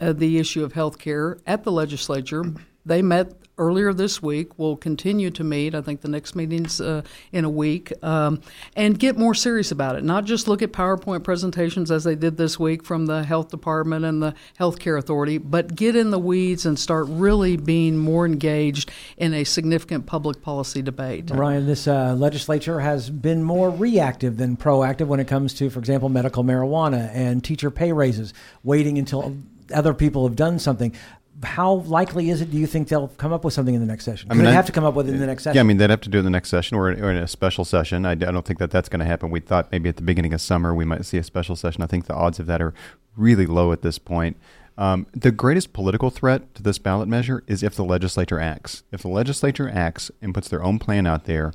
uh, 0.00 0.14
the 0.14 0.38
issue 0.38 0.64
of 0.64 0.72
health 0.72 0.98
care 0.98 1.36
at 1.46 1.64
the 1.64 1.72
legislature? 1.72 2.44
They 2.86 3.02
met 3.02 3.32
earlier 3.58 3.92
this 3.92 4.22
week. 4.22 4.58
We'll 4.58 4.76
continue 4.76 5.30
to 5.30 5.44
meet. 5.44 5.74
I 5.74 5.82
think 5.82 6.00
the 6.00 6.08
next 6.08 6.34
meeting's 6.34 6.80
uh, 6.80 7.02
in 7.32 7.44
a 7.44 7.50
week, 7.50 7.92
um, 8.02 8.40
and 8.76 8.98
get 8.98 9.18
more 9.18 9.34
serious 9.34 9.70
about 9.70 9.96
it. 9.96 10.04
Not 10.04 10.24
just 10.24 10.48
look 10.48 10.62
at 10.62 10.72
PowerPoint 10.72 11.24
presentations 11.24 11.90
as 11.90 12.04
they 12.04 12.14
did 12.14 12.36
this 12.36 12.58
week 12.58 12.84
from 12.84 13.06
the 13.06 13.24
health 13.24 13.50
department 13.50 14.04
and 14.04 14.22
the 14.22 14.34
healthcare 14.58 14.98
authority, 14.98 15.38
but 15.38 15.74
get 15.74 15.96
in 15.96 16.10
the 16.10 16.18
weeds 16.18 16.64
and 16.64 16.78
start 16.78 17.06
really 17.08 17.56
being 17.56 17.96
more 17.96 18.24
engaged 18.26 18.90
in 19.16 19.34
a 19.34 19.44
significant 19.44 20.06
public 20.06 20.40
policy 20.42 20.82
debate. 20.82 21.30
Ryan, 21.30 21.66
this 21.66 21.86
uh, 21.86 22.14
legislature 22.14 22.80
has 22.80 23.10
been 23.10 23.42
more 23.42 23.70
reactive 23.70 24.36
than 24.36 24.56
proactive 24.56 25.06
when 25.06 25.20
it 25.20 25.28
comes 25.28 25.54
to, 25.54 25.70
for 25.70 25.78
example, 25.78 26.08
medical 26.08 26.44
marijuana 26.44 27.10
and 27.12 27.42
teacher 27.42 27.70
pay 27.70 27.92
raises, 27.92 28.32
waiting 28.62 28.98
until 28.98 29.36
other 29.74 29.94
people 29.94 30.26
have 30.26 30.36
done 30.36 30.58
something 30.58 30.94
how 31.42 31.74
likely 31.74 32.30
is 32.30 32.40
it? 32.40 32.50
Do 32.50 32.58
you 32.58 32.66
think 32.66 32.88
they'll 32.88 33.08
come 33.08 33.32
up 33.32 33.44
with 33.44 33.54
something 33.54 33.74
in 33.74 33.80
the 33.80 33.86
next 33.86 34.04
session? 34.04 34.30
I 34.30 34.34
mean, 34.34 34.44
they 34.44 34.52
have 34.52 34.66
to 34.66 34.72
come 34.72 34.84
up 34.84 34.94
with 34.94 35.08
it 35.08 35.14
in 35.14 35.20
the 35.20 35.26
next 35.26 35.44
session. 35.44 35.56
Yeah, 35.56 35.60
I 35.60 35.64
mean, 35.64 35.76
they'd 35.76 35.90
have 35.90 36.00
to 36.02 36.08
do 36.08 36.18
it 36.18 36.20
in 36.20 36.24
the 36.24 36.30
next 36.30 36.48
session 36.48 36.76
or, 36.76 36.88
or 36.88 37.10
in 37.10 37.16
a 37.16 37.28
special 37.28 37.64
session. 37.64 38.04
I, 38.04 38.12
I 38.12 38.14
don't 38.14 38.44
think 38.44 38.58
that 38.58 38.70
that's 38.70 38.88
going 38.88 39.00
to 39.00 39.06
happen. 39.06 39.30
We 39.30 39.40
thought 39.40 39.70
maybe 39.70 39.88
at 39.88 39.96
the 39.96 40.02
beginning 40.02 40.34
of 40.34 40.40
summer 40.40 40.74
we 40.74 40.84
might 40.84 41.04
see 41.04 41.18
a 41.18 41.22
special 41.22 41.56
session. 41.56 41.82
I 41.82 41.86
think 41.86 42.06
the 42.06 42.14
odds 42.14 42.38
of 42.38 42.46
that 42.46 42.60
are 42.60 42.74
really 43.16 43.46
low 43.46 43.72
at 43.72 43.82
this 43.82 43.98
point. 43.98 44.36
Um, 44.76 45.06
the 45.12 45.32
greatest 45.32 45.72
political 45.72 46.08
threat 46.08 46.54
to 46.54 46.62
this 46.62 46.78
ballot 46.78 47.08
measure 47.08 47.42
is 47.48 47.64
if 47.64 47.74
the 47.74 47.84
legislature 47.84 48.38
acts. 48.38 48.84
If 48.92 49.02
the 49.02 49.08
legislature 49.08 49.68
acts 49.68 50.10
and 50.22 50.32
puts 50.32 50.48
their 50.48 50.62
own 50.62 50.78
plan 50.78 51.06
out 51.06 51.24
there, 51.24 51.52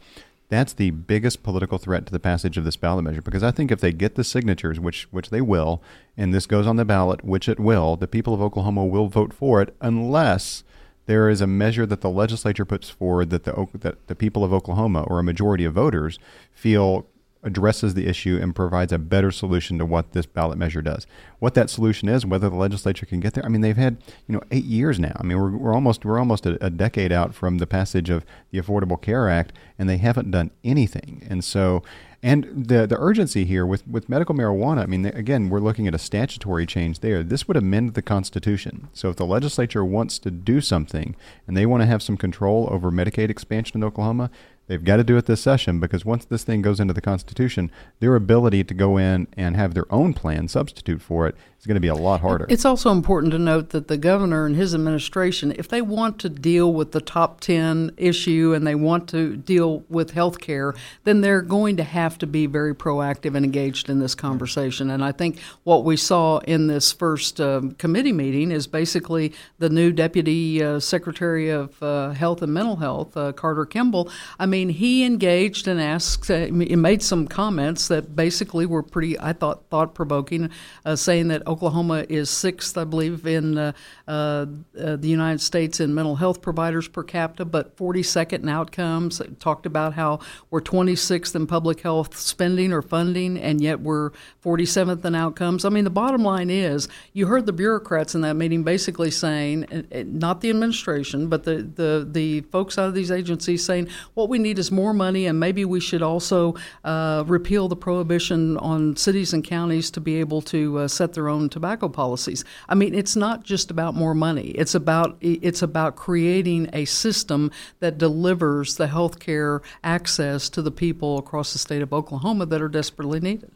that's 0.53 0.73
the 0.73 0.91
biggest 0.91 1.43
political 1.43 1.77
threat 1.77 2.05
to 2.05 2.11
the 2.11 2.19
passage 2.19 2.57
of 2.57 2.63
this 2.63 2.75
ballot 2.75 3.03
measure. 3.03 3.21
Because 3.21 3.43
I 3.43 3.51
think 3.51 3.71
if 3.71 3.81
they 3.81 3.91
get 3.91 4.15
the 4.15 4.23
signatures, 4.23 4.79
which 4.79 5.03
which 5.11 5.29
they 5.29 5.41
will, 5.41 5.81
and 6.15 6.33
this 6.33 6.45
goes 6.45 6.67
on 6.67 6.75
the 6.75 6.85
ballot, 6.85 7.23
which 7.25 7.49
it 7.49 7.59
will, 7.59 7.95
the 7.95 8.07
people 8.07 8.33
of 8.33 8.41
Oklahoma 8.41 8.85
will 8.85 9.07
vote 9.07 9.33
for 9.33 9.61
it 9.61 9.75
unless 9.81 10.63
there 11.05 11.29
is 11.29 11.41
a 11.41 11.47
measure 11.47 11.85
that 11.85 12.01
the 12.01 12.09
legislature 12.09 12.65
puts 12.65 12.89
forward 12.89 13.29
that 13.29 13.43
the 13.43 13.67
that 13.73 14.07
the 14.07 14.15
people 14.15 14.43
of 14.43 14.53
Oklahoma 14.53 15.03
or 15.03 15.19
a 15.19 15.23
majority 15.23 15.65
of 15.65 15.73
voters 15.73 16.19
feel 16.51 17.07
addresses 17.43 17.93
the 17.93 18.07
issue 18.07 18.39
and 18.41 18.55
provides 18.55 18.91
a 18.91 18.97
better 18.97 19.31
solution 19.31 19.77
to 19.77 19.85
what 19.85 20.13
this 20.13 20.25
ballot 20.25 20.57
measure 20.57 20.81
does. 20.81 21.05
What 21.39 21.53
that 21.55 21.69
solution 21.69 22.07
is, 22.09 22.25
whether 22.25 22.49
the 22.49 22.55
legislature 22.55 23.05
can 23.05 23.19
get 23.19 23.33
there. 23.33 23.45
I 23.45 23.49
mean, 23.49 23.61
they've 23.61 23.77
had 23.77 23.97
you 24.27 24.33
know 24.33 24.41
eight 24.51 24.65
years 24.65 24.99
now. 24.99 25.15
I 25.19 25.23
mean, 25.23 25.37
we're, 25.37 25.55
we're 25.55 25.73
almost 25.73 26.05
we're 26.05 26.19
almost 26.19 26.45
a, 26.45 26.63
a 26.63 26.69
decade 26.69 27.11
out 27.11 27.33
from 27.35 27.57
the 27.57 27.67
passage 27.67 28.09
of 28.09 28.25
the 28.51 28.59
Affordable 28.59 29.01
Care 29.01 29.29
Act, 29.29 29.53
and 29.77 29.89
they 29.89 29.97
haven't 29.97 30.31
done 30.31 30.51
anything. 30.63 31.25
And 31.29 31.43
so, 31.43 31.83
and 32.21 32.45
the 32.67 32.87
the 32.87 32.97
urgency 32.97 33.43
here 33.43 33.65
with 33.65 33.85
with 33.87 34.07
medical 34.07 34.33
marijuana. 34.33 34.83
I 34.83 34.85
mean, 34.85 35.05
again, 35.05 35.49
we're 35.49 35.59
looking 35.59 35.87
at 35.87 35.95
a 35.95 35.99
statutory 35.99 36.65
change 36.65 36.99
there. 36.99 37.23
This 37.23 37.47
would 37.47 37.57
amend 37.57 37.93
the 37.93 38.01
Constitution. 38.01 38.87
So 38.93 39.09
if 39.09 39.17
the 39.17 39.25
legislature 39.25 39.83
wants 39.83 40.17
to 40.19 40.31
do 40.31 40.61
something 40.61 41.15
and 41.47 41.57
they 41.57 41.65
want 41.65 41.81
to 41.81 41.87
have 41.87 42.01
some 42.01 42.15
control 42.15 42.69
over 42.71 42.91
Medicaid 42.91 43.29
expansion 43.29 43.77
in 43.77 43.83
Oklahoma, 43.83 44.31
They've 44.67 44.83
got 44.83 44.97
to 44.97 45.03
do 45.03 45.17
it 45.17 45.25
this 45.25 45.41
session 45.41 45.79
because 45.79 46.05
once 46.05 46.25
this 46.25 46.43
thing 46.43 46.61
goes 46.61 46.79
into 46.79 46.93
the 46.93 47.01
Constitution, 47.01 47.69
their 47.99 48.15
ability 48.15 48.63
to 48.63 48.73
go 48.73 48.97
in 48.97 49.27
and 49.35 49.55
have 49.55 49.73
their 49.73 49.91
own 49.91 50.13
plan 50.13 50.47
substitute 50.47 51.01
for 51.01 51.27
it 51.27 51.35
is 51.63 51.67
going 51.67 51.75
to 51.75 51.81
be 51.81 51.87
a 51.87 51.95
lot 51.95 52.19
harder. 52.19 52.45
It's 52.49 52.65
also 52.65 52.91
important 52.91 53.31
to 53.31 53.39
note 53.39 53.69
that 53.69 53.87
the 53.87 53.97
governor 53.97 54.45
and 54.45 54.53
his 54.53 54.75
administration, 54.75 55.53
if 55.57 55.69
they 55.69 55.81
want 55.81 56.19
to 56.19 56.27
deal 56.27 56.73
with 56.73 56.91
the 56.91 56.99
top 56.99 57.39
10 57.39 57.91
issue 57.95 58.51
and 58.53 58.67
they 58.67 58.75
want 58.75 59.07
to 59.09 59.37
deal 59.37 59.85
with 59.87 60.11
health 60.11 60.41
care, 60.41 60.75
then 61.05 61.21
they're 61.21 61.41
going 61.41 61.77
to 61.77 61.83
have 61.83 62.17
to 62.17 62.27
be 62.27 62.47
very 62.47 62.75
proactive 62.75 63.33
and 63.33 63.45
engaged 63.45 63.89
in 63.89 63.99
this 63.99 64.13
conversation. 64.13 64.89
And 64.89 65.05
I 65.05 65.13
think 65.13 65.39
what 65.63 65.85
we 65.85 65.95
saw 65.95 66.39
in 66.39 66.67
this 66.67 66.91
first 66.91 67.39
um, 67.39 67.71
committee 67.75 68.11
meeting 68.11 68.51
is 68.51 68.67
basically 68.67 69.31
the 69.59 69.69
new 69.69 69.93
Deputy 69.93 70.61
uh, 70.61 70.81
Secretary 70.81 71.49
of 71.49 71.81
uh, 71.81 72.09
Health 72.09 72.41
and 72.41 72.53
Mental 72.53 72.75
Health, 72.75 73.15
uh, 73.15 73.31
Carter 73.31 73.65
Kimble. 73.65 74.09
I 74.37 74.47
mean, 74.47 74.67
he 74.67 75.05
engaged 75.05 75.69
and 75.69 75.79
asked, 75.79 76.29
uh, 76.29 76.47
made 76.51 77.01
some 77.01 77.25
comments 77.25 77.87
that 77.87 78.17
basically 78.17 78.65
were 78.65 78.83
pretty, 78.83 79.17
I 79.17 79.31
thought, 79.31 79.69
thought 79.69 79.95
provoking, 79.95 80.49
uh, 80.83 80.97
saying 80.97 81.29
that 81.29 81.41
Oklahoma 81.53 82.03
is 82.09 82.31
sixth, 82.31 82.79
I 82.79 82.83
believe, 82.83 83.27
in 83.27 83.59
uh, 83.59 83.73
uh, 84.07 84.11
uh, 84.11 84.95
the 84.95 85.07
United 85.07 85.39
States 85.39 85.79
in 85.79 85.93
mental 85.93 86.15
health 86.15 86.41
providers 86.41 86.87
per 86.87 87.03
capita, 87.03 87.45
but 87.45 87.77
42nd 87.77 88.39
in 88.41 88.49
outcomes. 88.49 89.21
It 89.21 89.39
talked 89.39 89.67
about 89.67 89.93
how 89.93 90.19
we're 90.49 90.61
26th 90.61 91.35
in 91.35 91.45
public 91.45 91.81
health 91.81 92.17
spending 92.17 92.73
or 92.73 92.81
funding, 92.81 93.37
and 93.37 93.61
yet 93.61 93.81
we're 93.81 94.09
47th 94.43 95.05
in 95.05 95.13
outcomes. 95.13 95.63
I 95.63 95.69
mean, 95.69 95.83
the 95.83 95.91
bottom 95.91 96.23
line 96.23 96.49
is 96.49 96.87
you 97.13 97.27
heard 97.27 97.45
the 97.45 97.53
bureaucrats 97.53 98.15
in 98.15 98.21
that 98.21 98.33
meeting 98.33 98.63
basically 98.63 99.11
saying, 99.11 99.85
not 100.07 100.41
the 100.41 100.49
administration, 100.49 101.27
but 101.27 101.43
the, 101.43 101.57
the, 101.61 102.07
the 102.11 102.41
folks 102.41 102.79
out 102.79 102.87
of 102.87 102.95
these 102.95 103.11
agencies 103.11 103.63
saying, 103.63 103.89
what 104.15 104.27
we 104.27 104.39
need 104.39 104.57
is 104.57 104.71
more 104.71 104.93
money, 104.93 105.27
and 105.27 105.39
maybe 105.39 105.65
we 105.65 105.79
should 105.79 106.01
also 106.01 106.55
uh, 106.83 107.23
repeal 107.27 107.67
the 107.67 107.75
prohibition 107.75 108.57
on 108.57 108.95
cities 108.95 109.33
and 109.33 109.43
counties 109.43 109.91
to 109.91 110.01
be 110.01 110.15
able 110.15 110.41
to 110.41 110.79
uh, 110.79 110.87
set 110.87 111.13
their 111.13 111.29
own 111.29 111.42
tobacco 111.49 111.89
policies. 111.89 112.43
I 112.69 112.75
mean, 112.75 112.93
it's 112.93 113.15
not 113.15 113.43
just 113.43 113.71
about 113.71 113.95
more 113.95 114.13
money. 114.13 114.49
It's 114.49 114.75
about 114.75 115.17
it's 115.21 115.61
about 115.61 115.95
creating 115.95 116.69
a 116.73 116.85
system 116.85 117.51
that 117.79 117.97
delivers 117.97 118.75
the 118.75 118.87
health 118.87 119.19
care 119.19 119.61
access 119.83 120.49
to 120.49 120.61
the 120.61 120.71
people 120.71 121.17
across 121.17 121.53
the 121.53 121.59
state 121.59 121.81
of 121.81 121.93
Oklahoma 121.93 122.45
that 122.47 122.61
are 122.61 122.69
desperately 122.69 123.19
needed. 123.19 123.51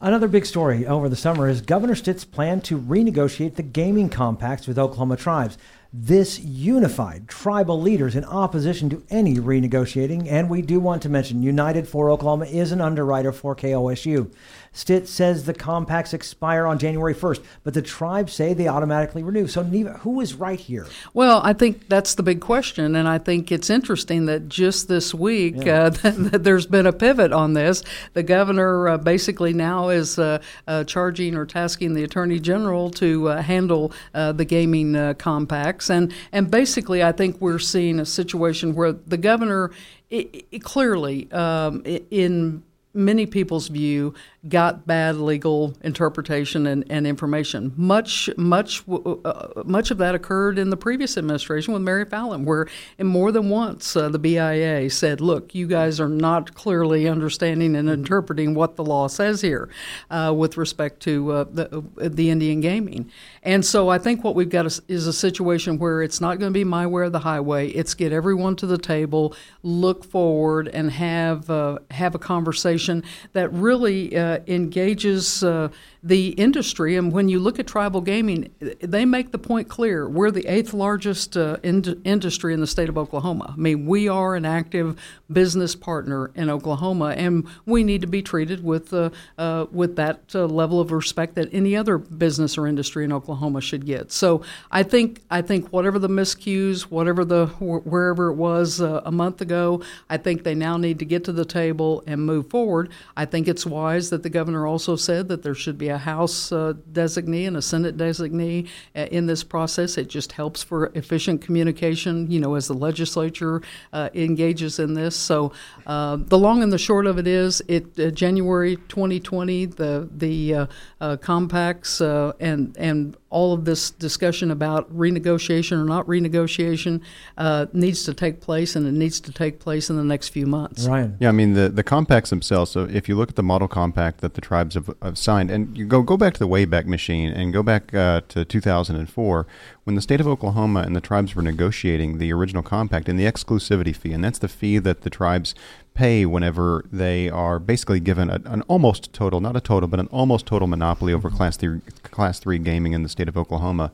Another 0.00 0.28
big 0.28 0.44
story 0.44 0.86
over 0.86 1.08
the 1.08 1.16
summer 1.16 1.48
is 1.48 1.62
Governor 1.62 1.94
Stitt's 1.94 2.24
plan 2.24 2.60
to 2.62 2.78
renegotiate 2.78 3.54
the 3.54 3.62
gaming 3.62 4.10
compacts 4.10 4.66
with 4.66 4.78
Oklahoma 4.78 5.16
tribes. 5.16 5.56
this 5.96 6.40
unified 6.40 7.28
tribal 7.28 7.80
leaders 7.80 8.16
in 8.16 8.24
opposition 8.24 8.90
to 8.90 9.04
any 9.10 9.36
renegotiating. 9.36 10.26
And 10.28 10.50
we 10.50 10.60
do 10.60 10.80
want 10.80 11.02
to 11.02 11.08
mention 11.08 11.40
United 11.40 11.86
for 11.86 12.10
Oklahoma 12.10 12.46
is 12.46 12.72
an 12.72 12.80
underwriter 12.80 13.30
for 13.30 13.54
KOSU. 13.54 14.32
Stitt 14.74 15.08
says 15.08 15.44
the 15.44 15.54
compacts 15.54 16.12
expire 16.12 16.66
on 16.66 16.80
January 16.80 17.14
1st, 17.14 17.42
but 17.62 17.74
the 17.74 17.80
tribes 17.80 18.32
say 18.32 18.54
they 18.54 18.66
automatically 18.66 19.22
renew. 19.22 19.46
So, 19.46 19.62
Neva, 19.62 19.94
who 19.98 20.20
is 20.20 20.34
right 20.34 20.58
here? 20.58 20.86
Well, 21.14 21.40
I 21.44 21.52
think 21.52 21.88
that's 21.88 22.16
the 22.16 22.24
big 22.24 22.40
question, 22.40 22.96
and 22.96 23.08
I 23.08 23.18
think 23.18 23.52
it's 23.52 23.70
interesting 23.70 24.26
that 24.26 24.48
just 24.48 24.88
this 24.88 25.14
week 25.14 25.64
yeah. 25.64 25.84
uh, 25.84 25.90
that 26.02 26.42
there's 26.42 26.66
been 26.66 26.86
a 26.86 26.92
pivot 26.92 27.32
on 27.32 27.54
this. 27.54 27.84
The 28.14 28.24
governor 28.24 28.88
uh, 28.88 28.98
basically 28.98 29.52
now 29.52 29.88
is 29.90 30.18
uh, 30.18 30.42
uh 30.66 30.82
charging 30.84 31.36
or 31.36 31.46
tasking 31.46 31.94
the 31.94 32.02
attorney 32.02 32.40
general 32.40 32.90
to 32.90 33.28
uh, 33.28 33.42
handle 33.42 33.92
uh, 34.12 34.32
the 34.32 34.44
gaming 34.44 35.14
compacts, 35.14 35.88
and 35.88 36.12
and 36.32 36.50
basically, 36.50 37.02
I 37.02 37.12
think 37.12 37.40
we're 37.40 37.60
seeing 37.60 38.00
a 38.00 38.06
situation 38.06 38.74
where 38.74 38.92
the 38.92 39.18
governor. 39.18 39.70
It, 40.10 40.46
it 40.52 40.62
clearly, 40.62 41.32
um, 41.32 41.82
in 41.84 42.62
many 42.94 43.26
people's 43.26 43.68
view, 43.68 44.14
got 44.48 44.86
bad 44.86 45.16
legal 45.16 45.74
interpretation 45.82 46.66
and, 46.66 46.84
and 46.90 47.06
information. 47.06 47.72
Much, 47.76 48.30
much, 48.36 48.82
uh, 48.88 49.62
much 49.64 49.90
of 49.90 49.98
that 49.98 50.14
occurred 50.14 50.58
in 50.58 50.70
the 50.70 50.76
previous 50.76 51.16
administration 51.16 51.72
with 51.72 51.82
Mary 51.82 52.04
Fallin, 52.04 52.44
where 52.44 52.68
more 52.98 53.32
than 53.32 53.50
once 53.50 53.96
uh, 53.96 54.08
the 54.08 54.18
BIA 54.18 54.90
said, 54.90 55.20
"Look, 55.20 55.54
you 55.54 55.66
guys 55.66 55.98
are 55.98 56.08
not 56.08 56.54
clearly 56.54 57.08
understanding 57.08 57.74
and 57.74 57.88
interpreting 57.88 58.54
what 58.54 58.76
the 58.76 58.84
law 58.84 59.08
says 59.08 59.40
here 59.40 59.68
uh, 60.10 60.32
with 60.36 60.56
respect 60.56 61.00
to 61.00 61.32
uh, 61.32 61.44
the, 61.50 61.78
uh, 61.78 61.82
the 61.96 62.30
Indian 62.30 62.60
gaming." 62.60 63.10
And 63.42 63.64
so 63.64 63.88
I 63.88 63.98
think 63.98 64.22
what 64.24 64.34
we've 64.34 64.48
got 64.48 64.66
is, 64.66 64.80
is 64.88 65.06
a 65.06 65.12
situation 65.12 65.78
where 65.78 66.02
it's 66.02 66.20
not 66.20 66.38
going 66.38 66.50
to 66.52 66.54
be 66.54 66.64
my 66.64 66.86
way 66.86 67.02
or 67.02 67.10
the 67.10 67.18
highway. 67.20 67.68
It's 67.68 67.94
get 67.94 68.12
everyone 68.12 68.56
to 68.56 68.66
the 68.66 68.78
table, 68.78 69.34
look 69.62 70.04
forward, 70.04 70.68
and 70.68 70.90
have 70.92 71.50
uh, 71.50 71.78
have 71.90 72.14
a 72.14 72.18
conversation 72.18 72.83
that 73.32 73.52
really 73.52 74.16
uh, 74.16 74.40
engages 74.46 75.42
uh, 75.42 75.68
the 76.04 76.28
industry. 76.32 76.96
And 76.96 77.10
when 77.10 77.30
you 77.30 77.38
look 77.38 77.58
at 77.58 77.66
tribal 77.66 78.02
gaming, 78.02 78.54
they 78.80 79.06
make 79.06 79.32
the 79.32 79.38
point 79.38 79.68
clear 79.68 80.06
we're 80.06 80.30
the 80.30 80.46
eighth 80.46 80.74
largest 80.74 81.34
uh, 81.34 81.56
in- 81.62 82.02
industry 82.04 82.52
in 82.52 82.60
the 82.60 82.66
state 82.66 82.90
of 82.90 82.98
Oklahoma. 82.98 83.54
I 83.56 83.58
mean, 83.58 83.86
we 83.86 84.06
are 84.06 84.36
an 84.36 84.44
active 84.44 85.00
business 85.32 85.74
partner 85.74 86.30
in 86.34 86.50
Oklahoma, 86.50 87.14
and 87.16 87.48
we 87.64 87.82
need 87.84 88.02
to 88.02 88.06
be 88.06 88.20
treated 88.20 88.62
with 88.62 88.92
uh, 88.92 89.10
uh, 89.38 89.64
with 89.72 89.96
that 89.96 90.20
uh, 90.34 90.44
level 90.44 90.78
of 90.78 90.92
respect 90.92 91.36
that 91.36 91.48
any 91.54 91.74
other 91.74 91.96
business 91.96 92.58
or 92.58 92.66
industry 92.66 93.04
in 93.04 93.12
Oklahoma 93.12 93.62
should 93.62 93.86
get. 93.86 94.12
So 94.12 94.42
I 94.70 94.82
think 94.82 95.22
I 95.30 95.40
think 95.40 95.72
whatever 95.72 95.98
the 95.98 96.08
miscues, 96.08 96.82
whatever 96.82 97.24
the 97.24 97.46
wherever 97.46 98.28
it 98.28 98.34
was 98.34 98.82
uh, 98.82 99.00
a 99.06 99.12
month 99.12 99.40
ago, 99.40 99.82
I 100.10 100.18
think 100.18 100.44
they 100.44 100.54
now 100.54 100.76
need 100.76 100.98
to 100.98 101.06
get 101.06 101.24
to 101.24 101.32
the 101.32 101.46
table 101.46 102.04
and 102.06 102.26
move 102.26 102.50
forward. 102.50 102.90
I 103.16 103.24
think 103.24 103.48
it's 103.48 103.64
wise 103.64 104.10
that 104.10 104.22
the 104.22 104.28
governor 104.28 104.66
also 104.66 104.96
said 104.96 105.28
that 105.28 105.42
there 105.42 105.54
should 105.54 105.78
be 105.78 105.93
a 105.94 105.98
House 105.98 106.52
uh, 106.52 106.74
designee 106.92 107.46
and 107.46 107.56
a 107.56 107.62
Senate 107.62 107.96
designee 107.96 108.68
uh, 108.94 109.06
in 109.10 109.26
this 109.26 109.44
process. 109.44 109.96
It 109.96 110.08
just 110.08 110.32
helps 110.32 110.62
for 110.62 110.86
efficient 110.94 111.40
communication, 111.40 112.30
you 112.30 112.40
know, 112.40 112.54
as 112.54 112.68
the 112.68 112.74
legislature 112.74 113.62
uh, 113.92 114.10
engages 114.14 114.78
in 114.78 114.94
this. 114.94 115.16
So 115.16 115.52
uh, 115.86 116.16
the 116.20 116.38
long 116.38 116.62
and 116.62 116.72
the 116.72 116.78
short 116.78 117.06
of 117.06 117.18
it 117.18 117.26
is, 117.26 117.62
it 117.68 117.98
uh, 117.98 118.10
January 118.10 118.76
2020, 118.88 119.66
the 119.66 120.08
the 120.12 120.68
uh, 121.00 121.16
compacts 121.18 122.00
and 122.00 122.76
and 122.76 123.16
all 123.34 123.52
of 123.52 123.64
this 123.64 123.90
discussion 123.90 124.52
about 124.52 124.96
renegotiation 124.96 125.72
or 125.72 125.84
not 125.84 126.06
renegotiation 126.06 127.00
uh, 127.36 127.66
needs 127.72 128.04
to 128.04 128.14
take 128.14 128.40
place, 128.40 128.76
and 128.76 128.86
it 128.86 128.92
needs 128.92 129.18
to 129.18 129.32
take 129.32 129.58
place 129.58 129.90
in 129.90 129.96
the 129.96 130.04
next 130.04 130.28
few 130.28 130.46
months. 130.46 130.86
Ryan, 130.86 131.16
yeah, 131.18 131.30
I 131.30 131.32
mean 131.32 131.54
the 131.54 131.68
the 131.68 131.82
compacts 131.82 132.30
themselves. 132.30 132.70
So 132.70 132.84
if 132.84 133.08
you 133.08 133.16
look 133.16 133.30
at 133.30 133.36
the 133.36 133.42
model 133.42 133.66
compact 133.66 134.20
that 134.20 134.34
the 134.34 134.40
tribes 134.40 134.76
have, 134.76 134.94
have 135.02 135.18
signed, 135.18 135.50
and 135.50 135.76
you 135.76 135.83
go 135.84 136.02
go 136.02 136.16
back 136.16 136.34
to 136.34 136.40
the 136.40 136.48
Wayback 136.48 136.86
Machine 136.86 137.30
and 137.30 137.52
go 137.52 137.62
back 137.62 137.94
uh, 137.94 138.22
to 138.28 138.44
2004 138.44 139.46
when 139.84 139.96
the 139.96 140.02
state 140.02 140.20
of 140.20 140.26
Oklahoma 140.26 140.80
and 140.80 140.96
the 140.96 141.00
tribes 141.00 141.34
were 141.34 141.42
negotiating 141.42 142.18
the 142.18 142.32
original 142.32 142.62
compact 142.62 143.08
and 143.08 143.18
the 143.18 143.24
exclusivity 143.24 143.94
fee, 143.94 144.12
and 144.12 144.24
that's 144.24 144.38
the 144.38 144.48
fee 144.48 144.78
that 144.78 145.02
the 145.02 145.10
tribes 145.10 145.54
pay 145.94 146.26
whenever 146.26 146.84
they 146.90 147.28
are 147.28 147.58
basically 147.58 148.00
given 148.00 148.28
a, 148.28 148.40
an 148.46 148.62
almost 148.62 149.12
total, 149.12 149.40
not 149.40 149.56
a 149.56 149.60
total, 149.60 149.88
but 149.88 150.00
an 150.00 150.08
almost 150.08 150.46
total 150.46 150.66
monopoly 150.66 151.12
over 151.12 151.28
mm-hmm. 151.28 151.36
class 151.36 151.56
three 151.56 151.80
class 152.02 152.38
three 152.38 152.58
gaming 152.58 152.92
in 152.92 153.02
the 153.02 153.08
state 153.08 153.28
of 153.28 153.36
Oklahoma. 153.36 153.92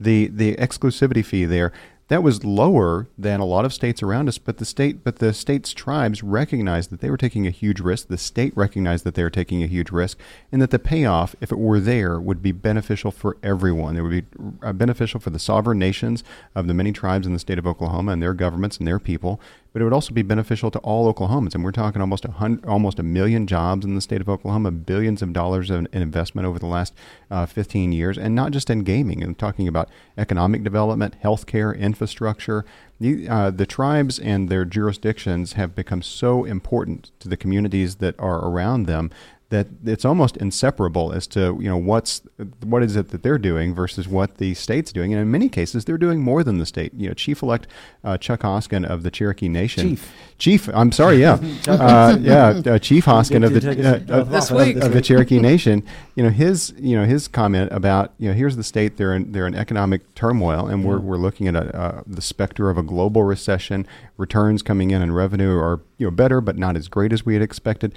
The 0.00 0.28
the 0.28 0.56
exclusivity 0.56 1.24
fee 1.24 1.44
there 1.44 1.72
that 2.08 2.22
was 2.22 2.44
lower 2.44 3.08
than 3.16 3.40
a 3.40 3.44
lot 3.44 3.64
of 3.64 3.72
states 3.72 4.02
around 4.02 4.28
us, 4.28 4.38
but 4.38 4.58
the 4.58 4.64
state 4.64 5.02
but 5.04 5.16
the 5.16 5.32
state's 5.32 5.72
tribes 5.72 6.22
recognized 6.22 6.90
that 6.90 7.00
they 7.00 7.10
were 7.10 7.16
taking 7.16 7.46
a 7.46 7.50
huge 7.50 7.80
risk. 7.80 8.08
The 8.08 8.18
state 8.18 8.54
recognized 8.56 9.04
that 9.04 9.14
they 9.14 9.22
were 9.22 9.30
taking 9.30 9.62
a 9.62 9.66
huge 9.66 9.90
risk, 9.90 10.18
and 10.50 10.60
that 10.60 10.70
the 10.70 10.78
payoff, 10.78 11.34
if 11.40 11.52
it 11.52 11.58
were 11.58 11.80
there, 11.80 12.20
would 12.20 12.42
be 12.42 12.52
beneficial 12.52 13.10
for 13.10 13.36
everyone. 13.42 13.96
It 13.96 14.02
would 14.02 14.10
be 14.10 14.24
uh, 14.62 14.72
beneficial 14.72 15.20
for 15.20 15.30
the 15.30 15.38
sovereign 15.38 15.78
nations 15.78 16.22
of 16.54 16.66
the 16.66 16.74
many 16.74 16.92
tribes 16.92 17.26
in 17.26 17.32
the 17.32 17.38
state 17.38 17.58
of 17.58 17.66
Oklahoma 17.66 18.12
and 18.12 18.22
their 18.22 18.34
governments 18.34 18.78
and 18.78 18.86
their 18.86 18.98
people, 18.98 19.40
but 19.72 19.80
it 19.80 19.84
would 19.84 19.92
also 19.92 20.12
be 20.12 20.22
beneficial 20.22 20.70
to 20.70 20.78
all 20.80 21.12
Oklahomans. 21.12 21.54
And 21.54 21.64
we're 21.64 21.72
talking 21.72 22.00
almost 22.00 22.24
a 22.24 22.30
hundred, 22.30 22.64
almost 22.66 22.98
a 22.98 23.02
million 23.02 23.46
jobs 23.46 23.84
in 23.84 23.94
the 23.94 24.00
state 24.00 24.20
of 24.20 24.28
Oklahoma, 24.28 24.70
billions 24.70 25.22
of 25.22 25.32
dollars 25.32 25.70
in, 25.70 25.88
investment 25.92 26.46
over 26.46 26.58
the 26.58 26.66
last 26.66 26.94
uh, 27.30 27.46
15 27.46 27.92
years, 27.92 28.18
and 28.18 28.34
not 28.34 28.52
just 28.52 28.70
in 28.70 28.80
gaming. 28.80 29.22
I'm 29.22 29.34
talking 29.34 29.68
about 29.68 29.88
economic 30.18 30.62
development, 30.62 31.16
healthcare, 31.22 31.76
infrastructure. 31.78 32.64
The, 33.00 33.28
uh, 33.28 33.50
the 33.50 33.66
tribes 33.66 34.18
and 34.18 34.48
their 34.48 34.64
jurisdictions 34.64 35.54
have 35.54 35.74
become 35.74 36.02
so 36.02 36.44
important 36.44 37.10
to 37.20 37.28
the 37.28 37.36
communities 37.36 37.96
that 37.96 38.14
are 38.18 38.44
around 38.46 38.86
them 38.86 39.10
that 39.52 39.66
it's 39.84 40.06
almost 40.06 40.38
inseparable 40.38 41.12
as 41.12 41.26
to 41.26 41.58
you 41.60 41.68
know 41.68 41.76
what's 41.76 42.22
what 42.64 42.82
is 42.82 42.96
it 42.96 43.10
that 43.10 43.22
they're 43.22 43.36
doing 43.36 43.74
versus 43.74 44.08
what 44.08 44.38
the 44.38 44.54
state's 44.54 44.92
doing, 44.92 45.12
and 45.12 45.20
in 45.20 45.30
many 45.30 45.50
cases 45.50 45.84
they're 45.84 45.98
doing 45.98 46.22
more 46.22 46.42
than 46.42 46.56
the 46.56 46.64
state. 46.64 46.94
You 46.96 47.08
know, 47.08 47.14
Chief 47.14 47.42
Elect 47.42 47.66
uh, 48.02 48.16
Chuck 48.16 48.40
Hoskin 48.40 48.86
of 48.86 49.02
the 49.02 49.10
Cherokee 49.10 49.50
Nation, 49.50 49.90
Chief, 49.90 50.14
Chief, 50.38 50.68
I'm 50.70 50.90
sorry, 50.90 51.18
yeah, 51.18 51.38
uh, 51.68 52.16
yeah, 52.18 52.62
uh, 52.64 52.78
Chief 52.78 53.04
Hoskin 53.04 53.44
of 53.44 53.52
the 53.52 53.60
uh, 53.68 54.20
of, 54.20 54.32
of, 54.32 54.82
of, 54.82 54.92
the 54.94 55.02
Cherokee 55.02 55.38
Nation. 55.38 55.84
You 56.14 56.22
know 56.22 56.30
his 56.30 56.72
you 56.78 56.96
know 56.96 57.04
his 57.04 57.28
comment 57.28 57.70
about 57.72 58.14
you 58.16 58.28
know 58.28 58.34
here's 58.34 58.56
the 58.56 58.64
state 58.64 58.96
they're 58.96 59.14
in 59.14 59.32
they're 59.32 59.46
in 59.46 59.54
economic 59.54 60.14
turmoil, 60.14 60.66
and 60.66 60.82
we're 60.82 60.98
we're 60.98 61.18
looking 61.18 61.46
at 61.46 61.56
a, 61.56 61.76
uh, 61.78 62.02
the 62.06 62.22
specter 62.22 62.70
of 62.70 62.78
a 62.78 62.82
global 62.82 63.22
recession. 63.22 63.86
Returns 64.16 64.62
coming 64.62 64.92
in 64.92 65.02
and 65.02 65.14
revenue 65.14 65.58
are 65.58 65.80
you 65.98 66.06
know 66.06 66.10
better, 66.10 66.40
but 66.40 66.56
not 66.56 66.74
as 66.74 66.88
great 66.88 67.12
as 67.12 67.26
we 67.26 67.34
had 67.34 67.42
expected. 67.42 67.94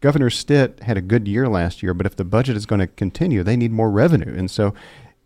Governor 0.00 0.30
Stitt 0.30 0.80
had 0.80 0.96
a 0.96 1.00
good 1.00 1.26
year 1.26 1.48
last 1.48 1.82
year, 1.82 1.94
but 1.94 2.06
if 2.06 2.16
the 2.16 2.24
budget 2.24 2.56
is 2.56 2.66
going 2.66 2.80
to 2.80 2.86
continue, 2.86 3.42
they 3.42 3.56
need 3.56 3.72
more 3.72 3.90
revenue. 3.90 4.34
And 4.36 4.50
so, 4.50 4.74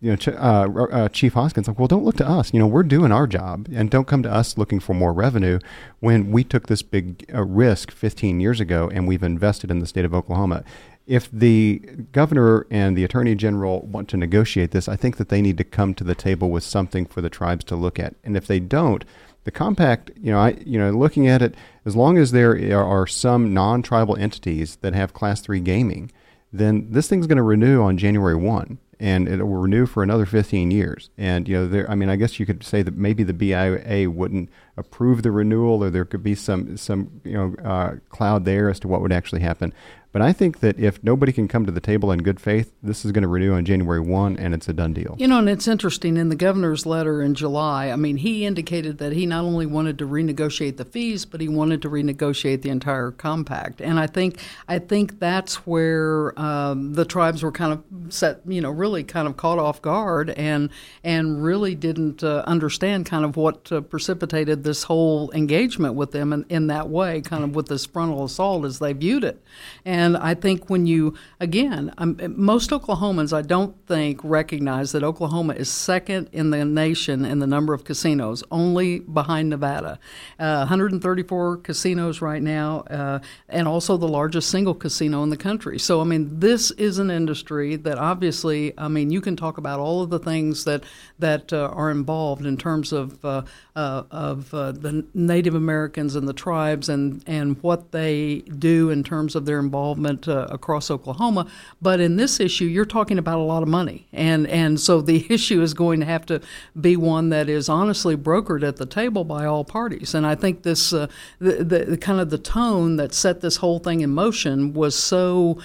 you 0.01 0.13
know, 0.13 0.33
uh, 0.33 0.87
uh, 0.93 1.09
Chief 1.11 1.35
Hoskin's 1.35 1.69
like, 1.69 1.79
well, 1.79 1.89
don't 1.89 2.05
look 2.05 2.17
to 2.17 2.29
us. 2.29 2.53
You 2.55 2.59
know, 2.59 2.67
we're 2.67 2.85
doing 2.85 3.13
our 3.13 3.27
job, 3.27 3.69
and 3.73 3.91
don't 3.91 4.07
come 4.07 4.23
to 4.23 4.33
us 4.33 4.57
looking 4.57 4.81
for 4.81 4.95
more 4.95 5.13
revenue 5.13 5.59
when 5.99 6.31
we 6.31 6.43
took 6.45 6.69
this 6.69 6.83
big 6.83 7.27
uh, 7.35 7.43
risk 7.43 7.91
15 7.91 8.41
years 8.41 8.61
ago, 8.61 8.91
and 8.93 9.07
we've 9.07 9.23
invested 9.23 9.71
in 9.71 9.81
the 9.81 9.87
state 9.87 10.07
of 10.07 10.15
Oklahoma. 10.15 10.65
If 11.07 11.31
the 11.31 11.81
governor 12.13 12.67
and 12.71 12.97
the 12.97 13.05
attorney 13.05 13.35
general 13.35 13.81
want 13.83 14.09
to 14.11 14.17
negotiate 14.17 14.71
this, 14.71 14.89
I 14.89 14.97
think 14.97 15.17
that 15.17 15.29
they 15.29 15.43
need 15.43 15.59
to 15.59 15.65
come 15.65 15.93
to 15.95 16.05
the 16.05 16.15
table 16.15 16.51
with 16.51 16.63
something 16.63 17.05
for 17.05 17.21
the 17.21 17.31
tribes 17.31 17.65
to 17.65 17.77
look 17.77 17.99
at. 17.99 18.15
And 18.23 18.37
if 18.37 18.47
they 18.47 18.61
don't, 18.61 19.05
the 19.45 19.51
compact, 19.51 20.11
you 20.21 20.33
know, 20.33 20.39
I, 20.39 20.51
you 20.65 20.79
know, 20.79 20.91
looking 20.91 21.27
at 21.27 21.43
it, 21.43 21.55
as 21.85 21.97
long 21.97 22.19
as 22.19 22.33
there 22.33 22.83
are 22.83 23.07
some 23.07 23.55
non-tribal 23.55 24.17
entities 24.17 24.77
that 24.77 24.95
have 24.95 25.15
Class 25.15 25.41
Three 25.41 25.61
gaming, 25.61 26.13
then 26.53 26.89
this 26.91 27.09
thing's 27.09 27.27
going 27.27 27.37
to 27.37 27.43
renew 27.43 27.83
on 27.83 27.97
January 27.97 28.35
one, 28.35 28.79
and 28.99 29.29
it 29.29 29.43
will 29.43 29.57
renew 29.57 29.87
for 29.87 30.03
another 30.03 30.27
15 30.27 30.71
years. 30.71 31.11
And 31.17 31.49
you 31.49 31.57
know, 31.57 31.69
there, 31.69 31.91
I 31.91 31.95
mean, 31.95 32.11
I 32.11 32.17
guess 32.17 32.39
you 32.39 32.47
could 32.47 32.63
say 32.63 32.83
that 32.83 32.97
maybe 32.97 33.23
the 33.23 33.33
BIA 33.33 34.11
wouldn't 34.11 34.51
approve 34.77 35.23
the 35.23 35.31
renewal, 35.31 35.83
or 35.83 35.91
there 35.91 36.05
could 36.05 36.23
be 36.23 36.35
some 36.35 36.77
some 36.77 37.21
you 37.25 37.33
know 37.33 37.55
uh, 37.65 37.95
cloud 38.11 38.45
there 38.45 38.69
as 38.69 38.79
to 38.81 38.89
what 38.89 39.01
would 39.01 39.13
actually 39.13 39.41
happen. 39.41 39.73
But 40.13 40.23
I 40.23 40.33
think 40.33 40.59
that 40.59 40.79
if 40.79 41.03
nobody 41.05 41.33
can 41.33 41.47
come 41.47 41.67
to 41.67 41.73
the 41.73 41.81
table 41.81 42.11
in 42.11 42.23
good 42.23 42.41
faith, 42.41 42.73
this 42.83 43.05
is 43.05 43.13
going 43.13 43.23
to 43.23 43.29
renew 43.29 43.53
on 43.53 43.65
January 43.65 44.01
1 44.01 44.37
and 44.39 44.55
it's 44.55 44.69
a 44.69 44.73
done 44.73 44.93
deal. 44.93 45.15
You 45.19 45.29
know, 45.29 45.39
and 45.39 45.49
it's 45.49 45.69
interesting 45.69 46.17
in 46.17 46.31
the 46.31 46.37
governor's 46.37 46.85
letter 46.85 47.23
in 47.23 47.35
July, 47.35 47.91
I 47.91 47.97
mean, 47.97 48.17
he 48.17 48.45
indicated 48.45 48.99
that 48.99 49.13
he 49.13 49.25
not 49.25 49.45
only 49.45 49.67
wanted 49.67 49.99
to 49.99 50.07
renegotiate 50.07 50.79
the 50.79 50.85
fees, 50.85 51.25
but 51.25 51.41
he 51.41 51.49
wanted 51.49 51.83
to 51.83 51.91
renegotiate 51.91 52.63
the 52.63 52.71
entire 52.71 53.13
compact. 53.13 53.81
And 53.81 54.01
I 54.01 54.09
think 54.09 54.39
I 54.67 54.81
think 54.81 55.21
that's 55.21 55.67
where 55.67 56.39
um, 56.41 56.95
the 56.95 57.05
tribes 57.05 57.43
were 57.45 57.53
kind 57.53 57.73
of 57.73 58.13
set, 58.13 58.41
you 58.47 58.61
know, 58.61 58.71
really 58.71 59.05
kind 59.05 59.29
of 59.29 59.37
caught 59.37 59.59
off 59.59 59.81
guard 59.81 60.31
and 60.31 60.71
and 61.05 61.43
really 61.43 61.77
didn't 61.77 62.25
uh, 62.25 62.43
understand 62.47 63.07
kind 63.07 63.25
of 63.25 63.37
what 63.37 63.71
uh, 63.71 63.81
precipitated 63.81 64.65
this 64.65 64.85
whole 64.85 65.31
engagement 65.33 65.95
with 65.95 66.11
them 66.11 66.33
in, 66.33 66.45
in 66.49 66.67
that 66.67 66.89
way, 66.89 67.21
kind 67.21 67.45
of 67.45 67.55
with 67.55 67.69
this 67.69 67.87
frontal 67.87 68.25
assault 68.25 68.65
as 68.65 68.81
they 68.81 68.93
viewed 68.93 69.23
it. 69.23 69.41
And 69.85 70.00
And 70.01 70.17
I 70.17 70.33
think 70.33 70.71
when 70.71 70.87
you, 70.87 71.13
again, 71.41 71.93
um, 71.99 72.17
most 72.35 72.71
Oklahomans, 72.71 73.35
I 73.37 73.43
don't 73.43 73.77
think, 73.87 74.19
recognize 74.25 74.93
that 74.93 75.05
Oklahoma 75.05 75.53
is 75.53 75.69
second 75.69 76.31
in 76.33 76.49
the 76.49 76.65
nation 76.65 77.27
in 77.27 77.39
the 77.39 77.47
number 77.47 77.75
of 77.75 77.85
casinos, 77.85 78.43
only 78.51 79.01
behind 79.01 79.51
Nevada. 79.51 79.99
Uh, 80.39 80.61
134 80.61 81.59
casinos 81.59 82.23
right 82.23 82.41
now, 82.41 82.81
uh, 82.89 83.19
and 83.51 83.69
also 83.69 83.99
the 83.99 84.09
largest 84.09 84.49
single 84.49 84.73
casino 84.75 85.23
in 85.23 85.29
the 85.29 85.37
country. 85.37 85.79
So, 85.79 86.01
I 86.01 86.05
mean, 86.05 86.41
this 86.41 86.71
is 86.73 86.99
an 86.99 87.11
industry 87.11 87.77
that 87.77 87.99
obviously, 87.99 88.73
I 88.79 88.89
mean, 88.89 89.11
you 89.11 89.21
can 89.21 89.37
talk 89.37 89.59
about 89.59 89.81
all 89.81 90.03
of 90.03 90.09
the 90.09 90.19
things 90.19 90.65
that 90.65 90.83
that 91.21 91.53
uh, 91.53 91.69
are 91.73 91.91
involved 91.91 92.45
in 92.45 92.57
terms 92.57 92.93
of 92.93 93.25
uh, 93.25 93.43
uh, 93.77 94.03
of 94.11 94.53
uh, 94.53 94.73
the 94.73 95.07
Native 95.15 95.55
Americans 95.55 96.17
and 96.17 96.27
the 96.27 96.33
tribes 96.33 96.89
and 96.89 97.23
and 97.27 97.63
what 97.63 97.93
they 97.93 98.41
do 98.59 98.91
in 98.91 99.05
terms 99.05 99.35
of 99.35 99.47
their 99.47 99.59
involvement 99.59 100.29
uh, 100.29 100.47
across 100.51 100.91
Oklahoma. 100.91 101.47
But 101.81 102.01
in 102.01 102.17
this 102.17 102.41
issue, 102.41 102.65
you're 102.65 102.85
talking 102.85 103.19
about 103.19 103.39
a 103.39 103.43
lot 103.43 103.63
of 103.63 103.69
money, 103.69 104.07
and 104.13 104.47
and 104.47 104.81
so 104.81 105.01
the 105.01 105.27
issue 105.31 105.63
is 105.63 105.75
going 105.75 106.01
to 106.01 106.07
have 106.07 106.27
to 106.27 106.41
be 106.81 106.97
one 106.97 107.31
that 107.31 107.49
is 107.49 107.69
honestly 107.69 108.17
brokered 108.17 108.67
at 108.67 108.77
the 108.77 108.87
table 108.87 109.25
by 109.25 109.45
all 109.45 109.65
parties. 109.65 110.15
And 110.15 110.27
I 110.27 110.35
think 110.35 110.63
this 110.63 110.93
uh, 110.93 111.07
the, 111.39 111.65
the, 111.65 111.85
the, 111.85 111.99
kind 111.99 112.21
of 112.21 112.31
the 112.31 112.39
tone 112.39 112.97
that 112.97 113.15
set 113.15 113.41
this 113.41 113.57
whole 113.57 113.79
thing 113.79 114.01
in 114.01 114.11
motion 114.11 114.73
was 114.73 114.99
so 114.99 115.59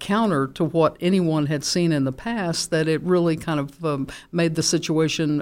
counter 0.00 0.46
to 0.46 0.64
what 0.64 0.96
anyone 1.00 1.46
had 1.46 1.64
seen 1.64 1.92
in 1.92 2.04
the 2.04 2.12
past 2.12 2.70
that 2.70 2.88
it 2.88 3.00
really 3.02 3.36
kind 3.36 3.60
of 3.60 3.84
um, 3.84 4.08
made 4.32 4.54
the 4.54 4.62
situation, 4.62 4.77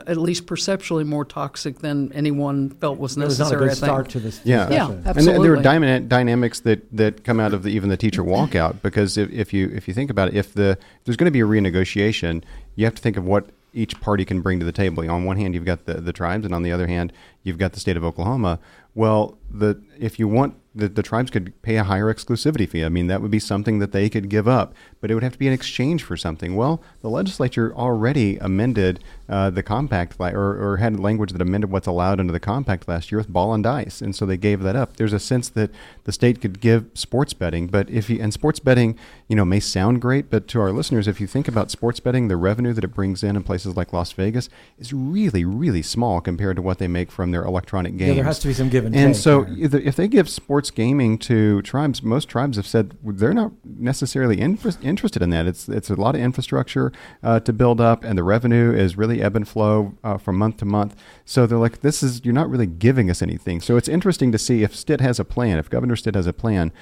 at 0.06 0.16
least 0.16 0.46
perceptually, 0.46 1.04
more 1.04 1.24
toxic 1.24 1.80
than 1.80 2.12
anyone 2.12 2.70
felt 2.70 2.98
was 2.98 3.16
necessary. 3.16 3.66
It 3.66 3.68
was 3.68 3.80
not 3.80 3.86
a 3.86 3.92
good 3.92 4.06
start 4.06 4.08
to 4.10 4.20
this. 4.20 4.40
Yeah, 4.44 4.70
yeah, 4.70 4.96
absolutely. 5.04 5.34
And 5.34 5.44
there 5.44 5.52
are 5.54 5.62
dyna- 5.62 6.00
dynamics 6.00 6.60
that, 6.60 6.84
that 6.96 7.24
come 7.24 7.40
out 7.40 7.54
of 7.54 7.62
the, 7.62 7.70
even 7.70 7.88
the 7.88 7.96
teacher 7.96 8.22
walkout 8.22 8.82
because 8.82 9.16
if, 9.16 9.30
if 9.30 9.52
you 9.52 9.70
if 9.74 9.88
you 9.88 9.94
think 9.94 10.10
about 10.10 10.28
it, 10.28 10.34
if 10.34 10.54
the 10.54 10.70
if 10.70 11.04
there's 11.04 11.16
going 11.16 11.26
to 11.26 11.30
be 11.30 11.40
a 11.40 11.44
renegotiation, 11.44 12.42
you 12.74 12.84
have 12.84 12.94
to 12.94 13.02
think 13.02 13.16
of 13.16 13.24
what 13.24 13.50
each 13.72 14.00
party 14.00 14.24
can 14.24 14.40
bring 14.40 14.58
to 14.58 14.64
the 14.64 14.72
table. 14.72 15.08
On 15.10 15.24
one 15.24 15.36
hand, 15.36 15.54
you've 15.54 15.66
got 15.66 15.84
the, 15.84 15.94
the 15.94 16.12
tribes, 16.12 16.44
and 16.46 16.54
on 16.54 16.62
the 16.62 16.72
other 16.72 16.86
hand, 16.86 17.12
you've 17.42 17.58
got 17.58 17.72
the 17.72 17.80
state 17.80 17.96
of 17.96 18.04
Oklahoma. 18.04 18.58
Well, 18.94 19.36
the 19.50 19.80
if 19.98 20.18
you 20.18 20.28
want 20.28 20.54
the, 20.76 20.88
the 20.88 21.02
tribes 21.02 21.30
could 21.30 21.60
pay 21.62 21.76
a 21.76 21.84
higher 21.84 22.12
exclusivity 22.12 22.68
fee. 22.68 22.84
I 22.84 22.88
mean, 22.88 23.06
that 23.06 23.22
would 23.22 23.30
be 23.30 23.38
something 23.38 23.78
that 23.78 23.92
they 23.92 24.10
could 24.10 24.28
give 24.28 24.46
up, 24.46 24.74
but 25.00 25.10
it 25.10 25.14
would 25.14 25.22
have 25.22 25.32
to 25.32 25.38
be 25.38 25.46
in 25.46 25.52
exchange 25.52 26.02
for 26.02 26.16
something. 26.16 26.54
Well, 26.54 26.82
the 27.00 27.08
legislature 27.08 27.74
already 27.74 28.36
amended 28.38 29.02
uh, 29.28 29.50
the 29.50 29.62
compact 29.62 30.20
li- 30.20 30.32
or, 30.32 30.56
or 30.62 30.76
had 30.76 31.00
language 31.00 31.32
that 31.32 31.40
amended 31.40 31.70
what's 31.70 31.86
allowed 31.86 32.20
under 32.20 32.32
the 32.32 32.40
compact 32.40 32.86
last 32.86 33.10
year 33.10 33.18
with 33.18 33.32
ball 33.32 33.54
and 33.54 33.64
dice, 33.64 34.00
and 34.00 34.14
so 34.14 34.26
they 34.26 34.36
gave 34.36 34.62
that 34.62 34.76
up. 34.76 34.96
There's 34.96 35.12
a 35.12 35.18
sense 35.18 35.48
that 35.50 35.70
the 36.04 36.12
state 36.12 36.40
could 36.40 36.60
give 36.60 36.86
sports 36.94 37.32
betting, 37.32 37.66
but 37.68 37.88
if 37.90 38.10
you 38.10 38.20
and 38.20 38.32
sports 38.32 38.60
betting, 38.60 38.98
you 39.28 39.36
know, 39.36 39.44
may 39.44 39.60
sound 39.60 40.00
great, 40.02 40.30
but 40.30 40.46
to 40.48 40.60
our 40.60 40.72
listeners, 40.72 41.08
if 41.08 41.20
you 41.20 41.26
think 41.26 41.48
about 41.48 41.70
sports 41.70 42.00
betting, 42.00 42.28
the 42.28 42.36
revenue 42.36 42.72
that 42.74 42.84
it 42.84 42.94
brings 42.94 43.22
in 43.22 43.34
in 43.34 43.42
places 43.42 43.76
like 43.76 43.92
Las 43.92 44.12
Vegas 44.12 44.48
is 44.78 44.92
really, 44.92 45.44
really 45.44 45.82
small 45.82 46.20
compared 46.20 46.56
to 46.56 46.62
what 46.62 46.78
they 46.78 46.88
make 46.88 47.10
from 47.10 47.30
their 47.30 47.44
electronic 47.44 47.96
games. 47.96 48.08
Yeah, 48.08 48.14
there 48.14 48.24
has 48.24 48.38
to 48.40 48.48
be 48.48 48.54
some 48.54 48.68
give 48.68 48.84
and, 48.84 48.94
and 48.94 49.14
take. 49.14 49.22
so 49.22 49.46
if 49.48 49.96
they 49.96 50.08
give 50.08 50.28
sports 50.28 50.65
gaming 50.74 51.18
to 51.18 51.62
tribes, 51.62 52.02
most 52.02 52.28
tribes 52.28 52.56
have 52.56 52.66
said 52.66 52.96
they're 53.02 53.34
not 53.34 53.52
necessarily 53.64 54.40
interested 54.40 55.22
in 55.22 55.30
that. 55.30 55.46
It's 55.46 55.68
it's 55.68 55.90
a 55.90 55.94
lot 55.94 56.14
of 56.14 56.20
infrastructure 56.20 56.92
uh, 57.22 57.40
to 57.40 57.52
build 57.52 57.80
up, 57.80 58.04
and 58.04 58.18
the 58.18 58.24
revenue 58.24 58.72
is 58.72 58.96
really 58.96 59.22
ebb 59.22 59.36
and 59.36 59.46
flow 59.46 59.94
uh, 60.04 60.18
from 60.18 60.36
month 60.36 60.58
to 60.58 60.64
month. 60.64 60.96
So 61.24 61.46
they're 61.46 61.58
like, 61.58 61.80
this 61.80 62.02
is 62.02 62.24
you're 62.24 62.34
not 62.34 62.50
really 62.50 62.66
giving 62.66 63.10
us 63.10 63.22
anything. 63.22 63.60
So 63.60 63.76
it's 63.76 63.88
interesting 63.88 64.32
to 64.32 64.38
see 64.38 64.62
if 64.62 64.74
Stitt 64.74 65.00
has 65.00 65.18
a 65.18 65.24
plan, 65.24 65.58
if 65.58 65.70
Governor 65.70 65.96
Stitt 65.96 66.14
has 66.14 66.26
a 66.26 66.32
plan 66.32 66.72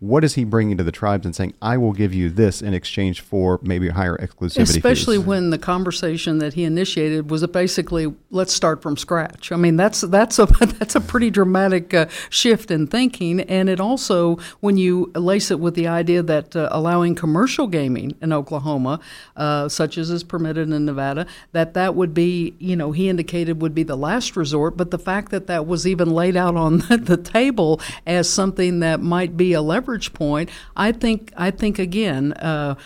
what 0.00 0.24
is 0.24 0.34
he 0.34 0.44
bringing 0.44 0.78
to 0.78 0.82
the 0.82 0.90
tribes 0.90 1.26
and 1.26 1.36
saying, 1.36 1.52
I 1.60 1.76
will 1.76 1.92
give 1.92 2.14
you 2.14 2.30
this 2.30 2.62
in 2.62 2.72
exchange 2.72 3.20
for 3.20 3.60
maybe 3.62 3.90
higher 3.90 4.16
exclusivity 4.16 4.60
Especially 4.60 5.18
fees. 5.18 5.26
when 5.26 5.50
the 5.50 5.58
conversation 5.58 6.38
that 6.38 6.54
he 6.54 6.64
initiated 6.64 7.30
was 7.30 7.46
basically, 7.48 8.12
let's 8.30 8.54
start 8.54 8.80
from 8.80 8.96
scratch. 8.96 9.52
I 9.52 9.56
mean, 9.56 9.76
that's 9.76 10.00
that's 10.00 10.38
a 10.38 10.46
that's 10.78 10.94
a 10.94 11.02
pretty 11.02 11.28
dramatic 11.28 11.92
uh, 11.92 12.06
shift 12.30 12.70
in 12.70 12.86
thinking, 12.86 13.40
and 13.42 13.68
it 13.68 13.78
also, 13.78 14.38
when 14.60 14.78
you 14.78 15.12
lace 15.14 15.50
it 15.50 15.60
with 15.60 15.74
the 15.74 15.86
idea 15.86 16.22
that 16.22 16.56
uh, 16.56 16.70
allowing 16.72 17.14
commercial 17.14 17.66
gaming 17.66 18.16
in 18.22 18.32
Oklahoma, 18.32 19.00
uh, 19.36 19.68
such 19.68 19.98
as 19.98 20.08
is 20.08 20.24
permitted 20.24 20.70
in 20.70 20.86
Nevada, 20.86 21.26
that 21.52 21.74
that 21.74 21.94
would 21.94 22.14
be, 22.14 22.54
you 22.58 22.74
know, 22.74 22.92
he 22.92 23.10
indicated 23.10 23.60
would 23.60 23.74
be 23.74 23.82
the 23.82 23.96
last 23.96 24.34
resort. 24.34 24.78
But 24.78 24.92
the 24.92 24.98
fact 24.98 25.30
that 25.30 25.46
that 25.48 25.66
was 25.66 25.86
even 25.86 26.10
laid 26.10 26.36
out 26.36 26.56
on 26.56 26.78
the 26.88 27.20
table 27.22 27.82
as 28.06 28.30
something 28.30 28.80
that 28.80 29.00
might 29.00 29.36
be 29.36 29.52
a 29.52 29.60
leverage 29.60 29.89
leverage 29.90 30.12
point, 30.12 30.48
I 30.76 30.92
think 30.92 31.32
I 31.36 31.50
think 31.50 31.78
again, 31.78 32.32
uh, 32.34 32.76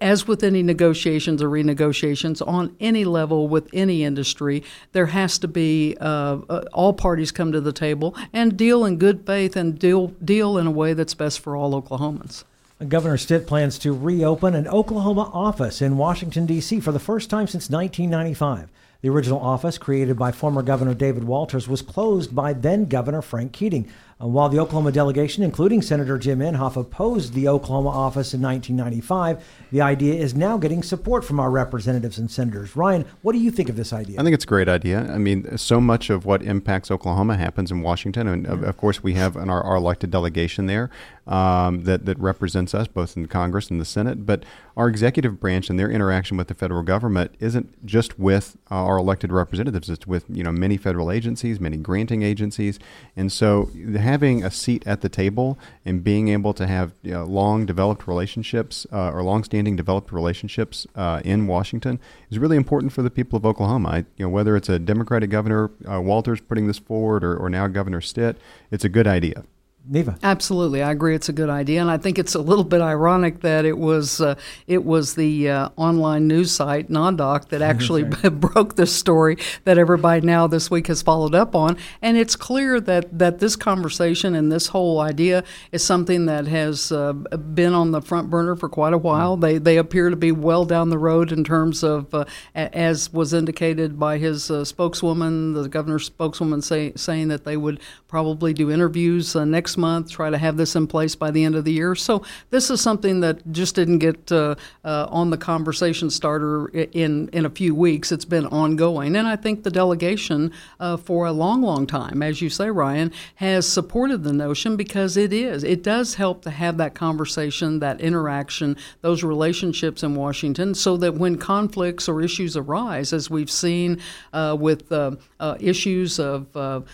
as 0.00 0.26
with 0.26 0.42
any 0.42 0.62
negotiations 0.62 1.42
or 1.42 1.50
renegotiations 1.50 2.46
on 2.46 2.74
any 2.80 3.04
level 3.04 3.48
with 3.48 3.68
any 3.74 4.02
industry, 4.02 4.62
there 4.92 5.06
has 5.06 5.38
to 5.40 5.48
be 5.48 5.96
uh, 6.00 6.38
uh, 6.48 6.64
all 6.72 6.94
parties 6.94 7.30
come 7.32 7.52
to 7.52 7.60
the 7.60 7.72
table 7.72 8.16
and 8.32 8.56
deal 8.56 8.84
in 8.86 8.96
good 8.96 9.26
faith 9.26 9.56
and 9.56 9.78
deal 9.78 10.08
deal 10.24 10.56
in 10.56 10.66
a 10.66 10.70
way 10.70 10.94
that's 10.94 11.14
best 11.14 11.40
for 11.40 11.54
all 11.54 11.80
Oklahomans. 11.80 12.44
Governor 12.88 13.18
Stitt 13.18 13.46
plans 13.46 13.78
to 13.80 13.92
reopen 13.92 14.54
an 14.54 14.66
Oklahoma 14.66 15.30
office 15.32 15.80
in 15.80 15.96
Washington, 15.96 16.44
D.C. 16.44 16.80
for 16.80 16.92
the 16.92 16.98
first 16.98 17.30
time 17.30 17.46
since 17.46 17.70
1995. 17.70 18.68
The 19.04 19.10
original 19.10 19.38
office, 19.38 19.76
created 19.76 20.18
by 20.18 20.32
former 20.32 20.62
Governor 20.62 20.94
David 20.94 21.24
Walters, 21.24 21.68
was 21.68 21.82
closed 21.82 22.34
by 22.34 22.54
then 22.54 22.86
Governor 22.86 23.20
Frank 23.20 23.52
Keating. 23.52 23.86
Uh, 24.24 24.28
while 24.28 24.48
the 24.48 24.58
Oklahoma 24.58 24.92
delegation, 24.92 25.42
including 25.42 25.82
Senator 25.82 26.18
Jim 26.18 26.38
Inhofe, 26.38 26.76
opposed 26.76 27.34
the 27.34 27.48
Oklahoma 27.48 27.90
office 27.90 28.32
in 28.32 28.40
1995, 28.40 29.44
the 29.70 29.80
idea 29.80 30.14
is 30.14 30.34
now 30.34 30.56
getting 30.56 30.82
support 30.82 31.24
from 31.24 31.38
our 31.38 31.50
representatives 31.50 32.18
and 32.18 32.30
senators. 32.30 32.76
Ryan, 32.76 33.04
what 33.22 33.32
do 33.32 33.38
you 33.38 33.50
think 33.50 33.68
of 33.68 33.76
this 33.76 33.92
idea? 33.92 34.18
I 34.18 34.22
think 34.22 34.34
it's 34.34 34.44
a 34.44 34.48
great 34.48 34.68
idea. 34.68 35.10
I 35.12 35.18
mean, 35.18 35.58
so 35.58 35.80
much 35.80 36.10
of 36.10 36.24
what 36.24 36.42
impacts 36.42 36.90
Oklahoma 36.90 37.36
happens 37.36 37.70
in 37.70 37.82
Washington, 37.82 38.26
and 38.28 38.46
of, 38.46 38.62
of 38.62 38.76
course, 38.76 39.02
we 39.02 39.14
have 39.14 39.36
our, 39.36 39.62
our 39.62 39.76
elected 39.76 40.10
delegation 40.10 40.66
there 40.66 40.90
um, 41.26 41.84
that 41.84 42.04
that 42.04 42.18
represents 42.18 42.74
us 42.74 42.86
both 42.86 43.16
in 43.16 43.26
Congress 43.26 43.70
and 43.70 43.80
the 43.80 43.84
Senate. 43.84 44.26
But 44.26 44.44
our 44.76 44.88
executive 44.88 45.40
branch 45.40 45.70
and 45.70 45.78
their 45.78 45.90
interaction 45.90 46.36
with 46.36 46.48
the 46.48 46.54
federal 46.54 46.82
government 46.82 47.34
isn't 47.40 47.84
just 47.86 48.18
with 48.18 48.56
uh, 48.70 48.74
our 48.74 48.98
elected 48.98 49.32
representatives; 49.32 49.88
it's 49.88 50.06
with 50.06 50.24
you 50.28 50.42
know 50.42 50.52
many 50.52 50.76
federal 50.76 51.10
agencies, 51.10 51.60
many 51.60 51.76
granting 51.76 52.22
agencies, 52.22 52.78
and 53.16 53.32
so 53.32 53.70
having 54.14 54.44
a 54.44 54.50
seat 54.50 54.86
at 54.86 55.00
the 55.00 55.08
table 55.08 55.58
and 55.84 56.04
being 56.04 56.28
able 56.28 56.54
to 56.54 56.68
have 56.68 56.92
you 57.02 57.10
know, 57.10 57.24
long 57.24 57.66
developed 57.66 58.06
relationships 58.06 58.86
uh, 58.92 59.10
or 59.10 59.24
long-standing 59.24 59.74
developed 59.74 60.12
relationships 60.12 60.86
uh, 60.94 61.20
in 61.24 61.48
Washington 61.48 61.98
is 62.30 62.38
really 62.38 62.56
important 62.56 62.92
for 62.92 63.02
the 63.02 63.10
people 63.10 63.36
of 63.36 63.44
Oklahoma. 63.44 63.88
I, 63.88 63.98
you 64.16 64.24
know, 64.24 64.28
whether 64.28 64.54
it's 64.54 64.68
a 64.68 64.78
Democratic 64.78 65.30
governor 65.30 65.72
uh, 65.90 66.00
Walters 66.00 66.40
putting 66.40 66.68
this 66.68 66.78
forward 66.78 67.24
or, 67.24 67.36
or 67.36 67.50
now 67.50 67.66
Governor 67.66 68.00
Stitt, 68.00 68.36
it's 68.70 68.84
a 68.84 68.88
good 68.88 69.08
idea. 69.08 69.42
Neva. 69.86 70.16
Absolutely, 70.22 70.82
I 70.82 70.90
agree. 70.92 71.14
It's 71.14 71.28
a 71.28 71.32
good 71.32 71.50
idea, 71.50 71.80
and 71.80 71.90
I 71.90 71.98
think 71.98 72.18
it's 72.18 72.34
a 72.34 72.40
little 72.40 72.64
bit 72.64 72.80
ironic 72.80 73.40
that 73.40 73.64
it 73.64 73.76
was 73.76 74.20
uh, 74.20 74.34
it 74.66 74.84
was 74.84 75.14
the 75.14 75.50
uh, 75.50 75.68
online 75.76 76.26
news 76.26 76.52
site 76.52 76.88
NonDoc 76.88 77.48
that 77.48 77.60
actually 77.70 78.02
broke 78.30 78.76
this 78.76 78.94
story 78.94 79.36
that 79.64 79.76
everybody 79.76 80.22
now 80.22 80.46
this 80.46 80.70
week 80.70 80.86
has 80.86 81.02
followed 81.02 81.34
up 81.34 81.54
on. 81.54 81.76
And 82.00 82.16
it's 82.16 82.34
clear 82.34 82.80
that 82.80 83.18
that 83.18 83.40
this 83.40 83.56
conversation 83.56 84.34
and 84.34 84.50
this 84.50 84.68
whole 84.68 85.00
idea 85.00 85.44
is 85.70 85.84
something 85.84 86.26
that 86.26 86.46
has 86.46 86.90
uh, 86.90 87.12
been 87.12 87.74
on 87.74 87.90
the 87.90 88.00
front 88.00 88.30
burner 88.30 88.56
for 88.56 88.68
quite 88.68 88.94
a 88.94 88.98
while. 88.98 89.36
Mm. 89.36 89.40
They 89.42 89.58
they 89.58 89.76
appear 89.76 90.08
to 90.08 90.16
be 90.16 90.32
well 90.32 90.64
down 90.64 90.88
the 90.88 90.98
road 90.98 91.30
in 91.30 91.44
terms 91.44 91.82
of, 91.82 92.14
uh, 92.14 92.24
as 92.54 93.12
was 93.12 93.34
indicated 93.34 93.98
by 93.98 94.18
his 94.18 94.50
uh, 94.50 94.64
spokeswoman, 94.64 95.52
the 95.52 95.68
governor's 95.68 96.06
spokeswoman, 96.06 96.62
say, 96.62 96.92
saying 96.96 97.28
that 97.28 97.44
they 97.44 97.56
would 97.56 97.80
probably 98.08 98.54
do 98.54 98.70
interviews 98.70 99.36
uh, 99.36 99.44
next 99.74 99.78
month, 99.78 100.10
try 100.10 100.30
to 100.30 100.38
have 100.38 100.56
this 100.56 100.76
in 100.76 100.86
place 100.86 101.16
by 101.16 101.30
the 101.30 101.44
end 101.44 101.56
of 101.56 101.64
the 101.64 101.72
year. 101.72 101.94
So 101.94 102.22
this 102.50 102.70
is 102.70 102.80
something 102.80 103.20
that 103.20 103.40
just 103.52 103.74
didn't 103.74 103.98
get 103.98 104.30
uh, 104.30 104.54
uh, 104.84 105.06
on 105.10 105.30
the 105.30 105.36
conversation 105.36 106.10
starter 106.10 106.68
in 106.68 107.28
in 107.32 107.44
a 107.44 107.50
few 107.50 107.74
weeks. 107.74 108.12
It's 108.12 108.24
been 108.24 108.46
ongoing, 108.46 109.16
and 109.16 109.26
I 109.26 109.36
think 109.36 109.64
the 109.64 109.70
delegation 109.70 110.52
uh, 110.78 110.96
for 110.96 111.26
a 111.26 111.32
long, 111.32 111.62
long 111.62 111.86
time, 111.86 112.22
as 112.22 112.40
you 112.40 112.50
say, 112.50 112.70
Ryan, 112.70 113.10
has 113.36 113.66
supported 113.66 114.22
the 114.22 114.32
notion 114.32 114.76
because 114.76 115.16
it 115.16 115.32
is 115.32 115.64
it 115.64 115.82
does 115.82 116.14
help 116.14 116.42
to 116.42 116.50
have 116.50 116.76
that 116.76 116.94
conversation, 116.94 117.80
that 117.80 118.00
interaction, 118.00 118.76
those 119.00 119.24
relationships 119.24 120.02
in 120.02 120.14
Washington, 120.14 120.74
so 120.74 120.96
that 120.98 121.14
when 121.14 121.36
conflicts 121.36 122.08
or 122.08 122.22
issues 122.22 122.56
arise, 122.56 123.12
as 123.12 123.28
we've 123.28 123.50
seen 123.50 124.00
uh, 124.32 124.56
with 124.58 124.92
uh, 124.92 125.16
uh, 125.40 125.56
issues 125.60 126.20
of 126.20 126.56
um, 126.56 126.84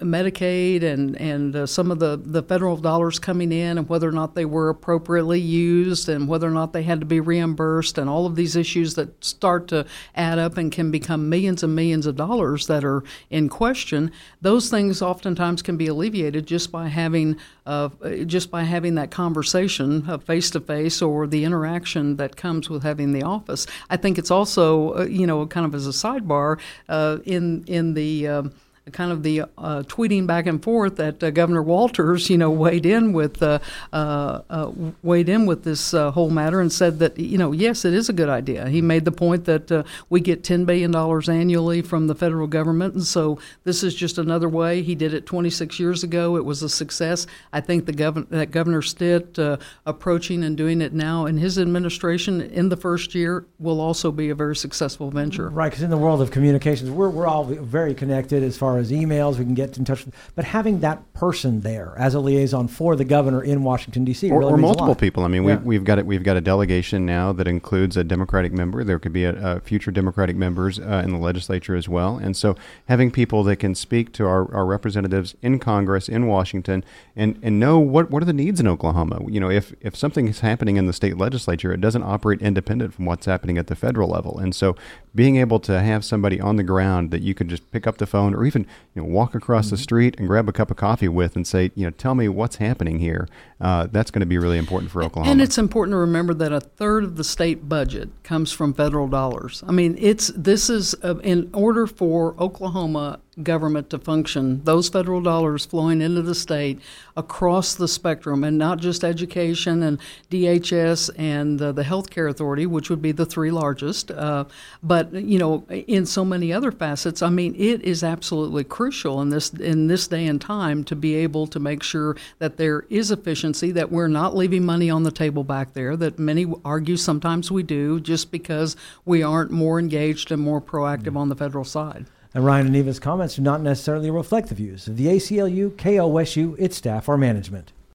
Medicaid 0.00 0.82
and 0.82 1.16
and 1.20 1.68
some 1.68 1.90
of 1.90 1.98
the 1.98 2.05
the, 2.06 2.16
the 2.16 2.42
federal 2.42 2.76
dollars 2.76 3.18
coming 3.18 3.52
in 3.52 3.78
and 3.78 3.88
whether 3.88 4.08
or 4.08 4.12
not 4.12 4.34
they 4.34 4.44
were 4.44 4.68
appropriately 4.68 5.40
used 5.40 6.08
and 6.08 6.28
whether 6.28 6.46
or 6.46 6.52
not 6.52 6.72
they 6.72 6.82
had 6.82 7.00
to 7.00 7.06
be 7.06 7.20
reimbursed 7.20 7.98
and 7.98 8.08
all 8.08 8.26
of 8.26 8.36
these 8.36 8.54
issues 8.54 8.94
that 8.94 9.24
start 9.24 9.68
to 9.68 9.84
add 10.14 10.38
up 10.38 10.56
and 10.56 10.70
can 10.70 10.90
become 10.90 11.28
millions 11.28 11.62
and 11.62 11.74
millions 11.74 12.06
of 12.06 12.16
dollars 12.16 12.66
that 12.66 12.84
are 12.84 13.02
in 13.30 13.48
question, 13.48 14.12
those 14.40 14.70
things 14.70 15.02
oftentimes 15.02 15.62
can 15.62 15.76
be 15.76 15.86
alleviated 15.86 16.46
just 16.46 16.70
by 16.70 16.88
having 16.88 17.36
uh, 17.66 17.88
just 18.26 18.48
by 18.48 18.62
having 18.62 18.94
that 18.94 19.10
conversation 19.10 20.18
face 20.20 20.50
to 20.50 20.60
face 20.60 21.02
or 21.02 21.26
the 21.26 21.44
interaction 21.44 22.16
that 22.16 22.36
comes 22.36 22.70
with 22.70 22.84
having 22.84 23.12
the 23.12 23.24
office. 23.24 23.66
I 23.90 23.96
think 23.96 24.18
it's 24.18 24.30
also 24.30 24.98
uh, 24.98 25.06
you 25.06 25.26
know 25.26 25.46
kind 25.46 25.66
of 25.66 25.74
as 25.74 25.86
a 25.86 25.90
sidebar 25.90 26.60
uh, 26.88 27.18
in 27.24 27.64
in 27.66 27.94
the 27.94 28.28
um, 28.28 28.52
kind 28.92 29.10
of 29.10 29.22
the 29.22 29.42
uh, 29.42 29.82
tweeting 29.86 30.26
back 30.26 30.46
and 30.46 30.62
forth 30.62 30.96
that 30.96 31.22
uh, 31.22 31.30
Governor 31.30 31.62
Walters, 31.62 32.30
you 32.30 32.38
know, 32.38 32.50
weighed 32.50 32.86
in 32.86 33.12
with 33.12 33.42
uh, 33.42 33.58
uh, 33.92 34.42
uh 34.48 34.70
weighed 35.02 35.28
in 35.28 35.46
with 35.46 35.64
this 35.64 35.92
uh, 35.92 36.10
whole 36.12 36.30
matter 36.30 36.60
and 36.60 36.72
said 36.72 36.98
that 37.00 37.18
you 37.18 37.38
know, 37.38 37.52
yes, 37.52 37.84
it 37.84 37.92
is 37.92 38.08
a 38.08 38.12
good 38.12 38.28
idea. 38.28 38.68
He 38.68 38.80
made 38.80 39.04
the 39.04 39.12
point 39.12 39.44
that 39.46 39.86
we 40.08 40.20
get 40.20 40.44
ten 40.44 40.64
billion 40.64 40.90
dollars 40.90 41.28
annually 41.28 41.82
from 41.82 42.06
the 42.06 42.14
federal 42.14 42.46
government, 42.46 42.94
and 42.94 43.04
so 43.04 43.38
this 43.64 43.82
is 43.82 43.94
just 43.94 44.18
another 44.18 44.48
way. 44.48 44.82
He 44.82 44.94
did 44.94 45.12
it 45.14 45.26
26 45.26 45.80
years 45.80 46.04
ago. 46.04 46.36
It 46.36 46.44
was 46.44 46.62
a 46.62 46.68
success. 46.68 47.26
I 47.52 47.60
think 47.60 47.86
the 47.86 47.92
governor 47.92 48.26
that 48.30 48.50
Governor 48.50 48.82
Stitt 48.82 49.38
approaching 49.84 50.44
and 50.44 50.56
doing 50.56 50.80
it 50.80 50.92
now 50.92 51.26
in 51.26 51.38
his 51.38 51.58
administration 51.58 52.40
in 52.40 52.68
the 52.68 52.76
first 52.76 53.14
year 53.14 53.46
will 53.58 53.80
also 53.80 54.12
be 54.12 54.30
a 54.30 54.34
very 54.34 54.56
successful 54.56 55.10
venture. 55.10 55.48
Right, 55.48 55.70
because 55.70 55.82
in 55.82 55.90
the 55.90 55.96
world 55.96 56.22
of 56.22 56.30
communications, 56.30 56.90
we're 56.90 57.08
we're 57.08 57.26
all 57.26 57.44
very 57.44 57.94
connected 57.94 58.42
as 58.42 58.56
far 58.56 58.75
as 58.76 58.90
emails. 58.90 59.38
We 59.38 59.44
can 59.44 59.54
get 59.54 59.76
in 59.78 59.84
touch 59.84 60.04
with, 60.04 60.14
but 60.34 60.44
having 60.44 60.80
that 60.80 61.12
person 61.12 61.60
there 61.60 61.94
as 61.96 62.14
a 62.14 62.20
liaison 62.20 62.68
for 62.68 62.96
the 62.96 63.04
governor 63.04 63.42
in 63.42 63.62
Washington 63.62 64.04
D.C. 64.04 64.30
or, 64.30 64.40
really 64.40 64.52
or 64.52 64.56
multiple 64.56 64.94
people. 64.94 65.24
I 65.24 65.28
mean, 65.28 65.44
yeah. 65.44 65.56
we've, 65.56 65.64
we've 65.64 65.84
got 65.84 65.98
it. 65.98 66.06
We've 66.06 66.22
got 66.22 66.36
a 66.36 66.40
delegation 66.40 67.06
now 67.06 67.32
that 67.32 67.48
includes 67.48 67.96
a 67.96 68.04
Democratic 68.04 68.52
member. 68.52 68.84
There 68.84 68.98
could 68.98 69.12
be 69.12 69.24
a, 69.24 69.56
a 69.56 69.60
future 69.60 69.90
Democratic 69.90 70.36
members 70.36 70.78
uh, 70.78 71.02
in 71.04 71.12
the 71.12 71.18
legislature 71.18 71.76
as 71.76 71.88
well. 71.88 72.16
And 72.16 72.36
so, 72.36 72.56
having 72.88 73.10
people 73.10 73.42
that 73.44 73.56
can 73.56 73.74
speak 73.74 74.12
to 74.14 74.26
our, 74.26 74.52
our 74.54 74.66
representatives 74.66 75.34
in 75.42 75.58
Congress 75.58 76.08
in 76.08 76.26
Washington 76.26 76.84
and, 77.14 77.38
and 77.42 77.58
know 77.58 77.78
what, 77.78 78.10
what 78.10 78.22
are 78.22 78.26
the 78.26 78.32
needs 78.32 78.60
in 78.60 78.66
Oklahoma. 78.66 79.20
You 79.28 79.40
know, 79.40 79.50
if 79.50 79.74
if 79.80 79.96
something 79.96 80.28
is 80.28 80.40
happening 80.40 80.76
in 80.76 80.86
the 80.86 80.92
state 80.92 81.16
legislature, 81.16 81.72
it 81.72 81.80
doesn't 81.80 82.02
operate 82.02 82.40
independent 82.42 82.94
from 82.94 83.06
what's 83.06 83.26
happening 83.26 83.58
at 83.58 83.66
the 83.66 83.74
federal 83.76 84.08
level. 84.08 84.38
And 84.38 84.54
so, 84.54 84.76
being 85.14 85.36
able 85.36 85.60
to 85.60 85.80
have 85.80 86.04
somebody 86.04 86.40
on 86.40 86.56
the 86.56 86.62
ground 86.62 87.10
that 87.10 87.22
you 87.22 87.34
could 87.34 87.48
just 87.48 87.70
pick 87.72 87.86
up 87.86 87.98
the 87.98 88.06
phone 88.06 88.34
or 88.34 88.44
even 88.44 88.65
you 88.94 89.02
know 89.02 89.08
walk 89.08 89.34
across 89.34 89.66
mm-hmm. 89.66 89.76
the 89.76 89.82
street 89.82 90.14
and 90.18 90.26
grab 90.26 90.48
a 90.48 90.52
cup 90.52 90.70
of 90.70 90.76
coffee 90.76 91.08
with 91.08 91.36
and 91.36 91.46
say, 91.46 91.70
you 91.74 91.84
know, 91.84 91.90
tell 91.90 92.14
me 92.14 92.28
what's 92.28 92.56
happening 92.56 92.98
here. 92.98 93.28
Uh, 93.60 93.86
that's 93.90 94.10
going 94.10 94.20
to 94.20 94.26
be 94.26 94.38
really 94.38 94.58
important 94.58 94.90
for 94.90 95.02
Oklahoma. 95.02 95.30
And 95.30 95.40
it's 95.40 95.58
important 95.58 95.94
to 95.94 95.98
remember 95.98 96.34
that 96.34 96.52
a 96.52 96.60
third 96.60 97.04
of 97.04 97.16
the 97.16 97.24
state 97.24 97.68
budget 97.68 98.10
comes 98.22 98.52
from 98.52 98.74
federal 98.74 99.08
dollars. 99.08 99.64
I 99.66 99.72
mean, 99.72 99.96
it's 99.98 100.28
this 100.36 100.68
is 100.68 100.94
uh, 101.02 101.16
in 101.18 101.50
order 101.54 101.86
for 101.86 102.34
Oklahoma 102.40 103.20
government 103.42 103.90
to 103.90 103.98
function, 103.98 104.62
those 104.64 104.88
federal 104.88 105.20
dollars 105.20 105.66
flowing 105.66 106.00
into 106.00 106.22
the 106.22 106.34
state 106.34 106.80
across 107.16 107.74
the 107.74 107.88
spectrum, 107.88 108.42
and 108.42 108.56
not 108.56 108.78
just 108.78 109.04
education 109.04 109.82
and 109.82 109.98
DHS 110.30 111.10
and 111.18 111.60
uh, 111.60 111.72
the 111.72 111.82
healthcare 111.82 112.30
authority, 112.30 112.64
which 112.64 112.88
would 112.88 113.02
be 113.02 113.12
the 113.12 113.26
three 113.26 113.50
largest, 113.50 114.10
uh, 114.10 114.44
but 114.82 115.12
you 115.12 115.38
know, 115.38 115.64
in 115.68 116.06
so 116.06 116.24
many 116.24 116.52
other 116.52 116.72
facets. 116.72 117.22
I 117.22 117.28
mean, 117.28 117.54
it 117.56 117.82
is 117.82 118.02
absolutely 118.02 118.64
crucial 118.64 119.20
in 119.20 119.28
this 119.28 119.50
in 119.50 119.86
this 119.86 120.08
day 120.08 120.26
and 120.26 120.40
time 120.40 120.82
to 120.84 120.96
be 120.96 121.14
able 121.14 121.46
to 121.48 121.60
make 121.60 121.82
sure 121.82 122.16
that 122.38 122.56
there 122.56 122.86
is 122.88 123.10
efficiency, 123.10 123.70
that 123.72 123.92
we're 123.92 124.08
not 124.08 124.34
leaving 124.34 124.64
money 124.64 124.88
on 124.88 125.02
the 125.02 125.10
table 125.10 125.44
back 125.44 125.74
there. 125.74 125.96
That 125.96 126.18
many 126.18 126.46
argue 126.64 126.96
sometimes 126.96 127.50
we 127.50 127.62
do, 127.62 128.00
just 128.00 128.30
because 128.30 128.76
we 129.04 129.22
aren't 129.22 129.50
more 129.50 129.78
engaged 129.78 130.32
and 130.32 130.40
more 130.40 130.60
proactive 130.60 131.04
mm-hmm. 131.04 131.16
on 131.18 131.28
the 131.28 131.36
federal 131.36 131.64
side. 131.64 132.06
And 132.36 132.44
Ryan 132.44 132.66
and 132.66 132.74
Neva's 132.74 133.00
comments 133.00 133.36
do 133.36 133.40
not 133.40 133.62
necessarily 133.62 134.10
reflect 134.10 134.50
the 134.50 134.54
views 134.54 134.88
of 134.88 134.98
the 134.98 135.06
ACLU, 135.06 135.70
KOSU, 135.70 136.54
its 136.58 136.76
staff, 136.76 137.08
or 137.08 137.16
management. 137.16 137.72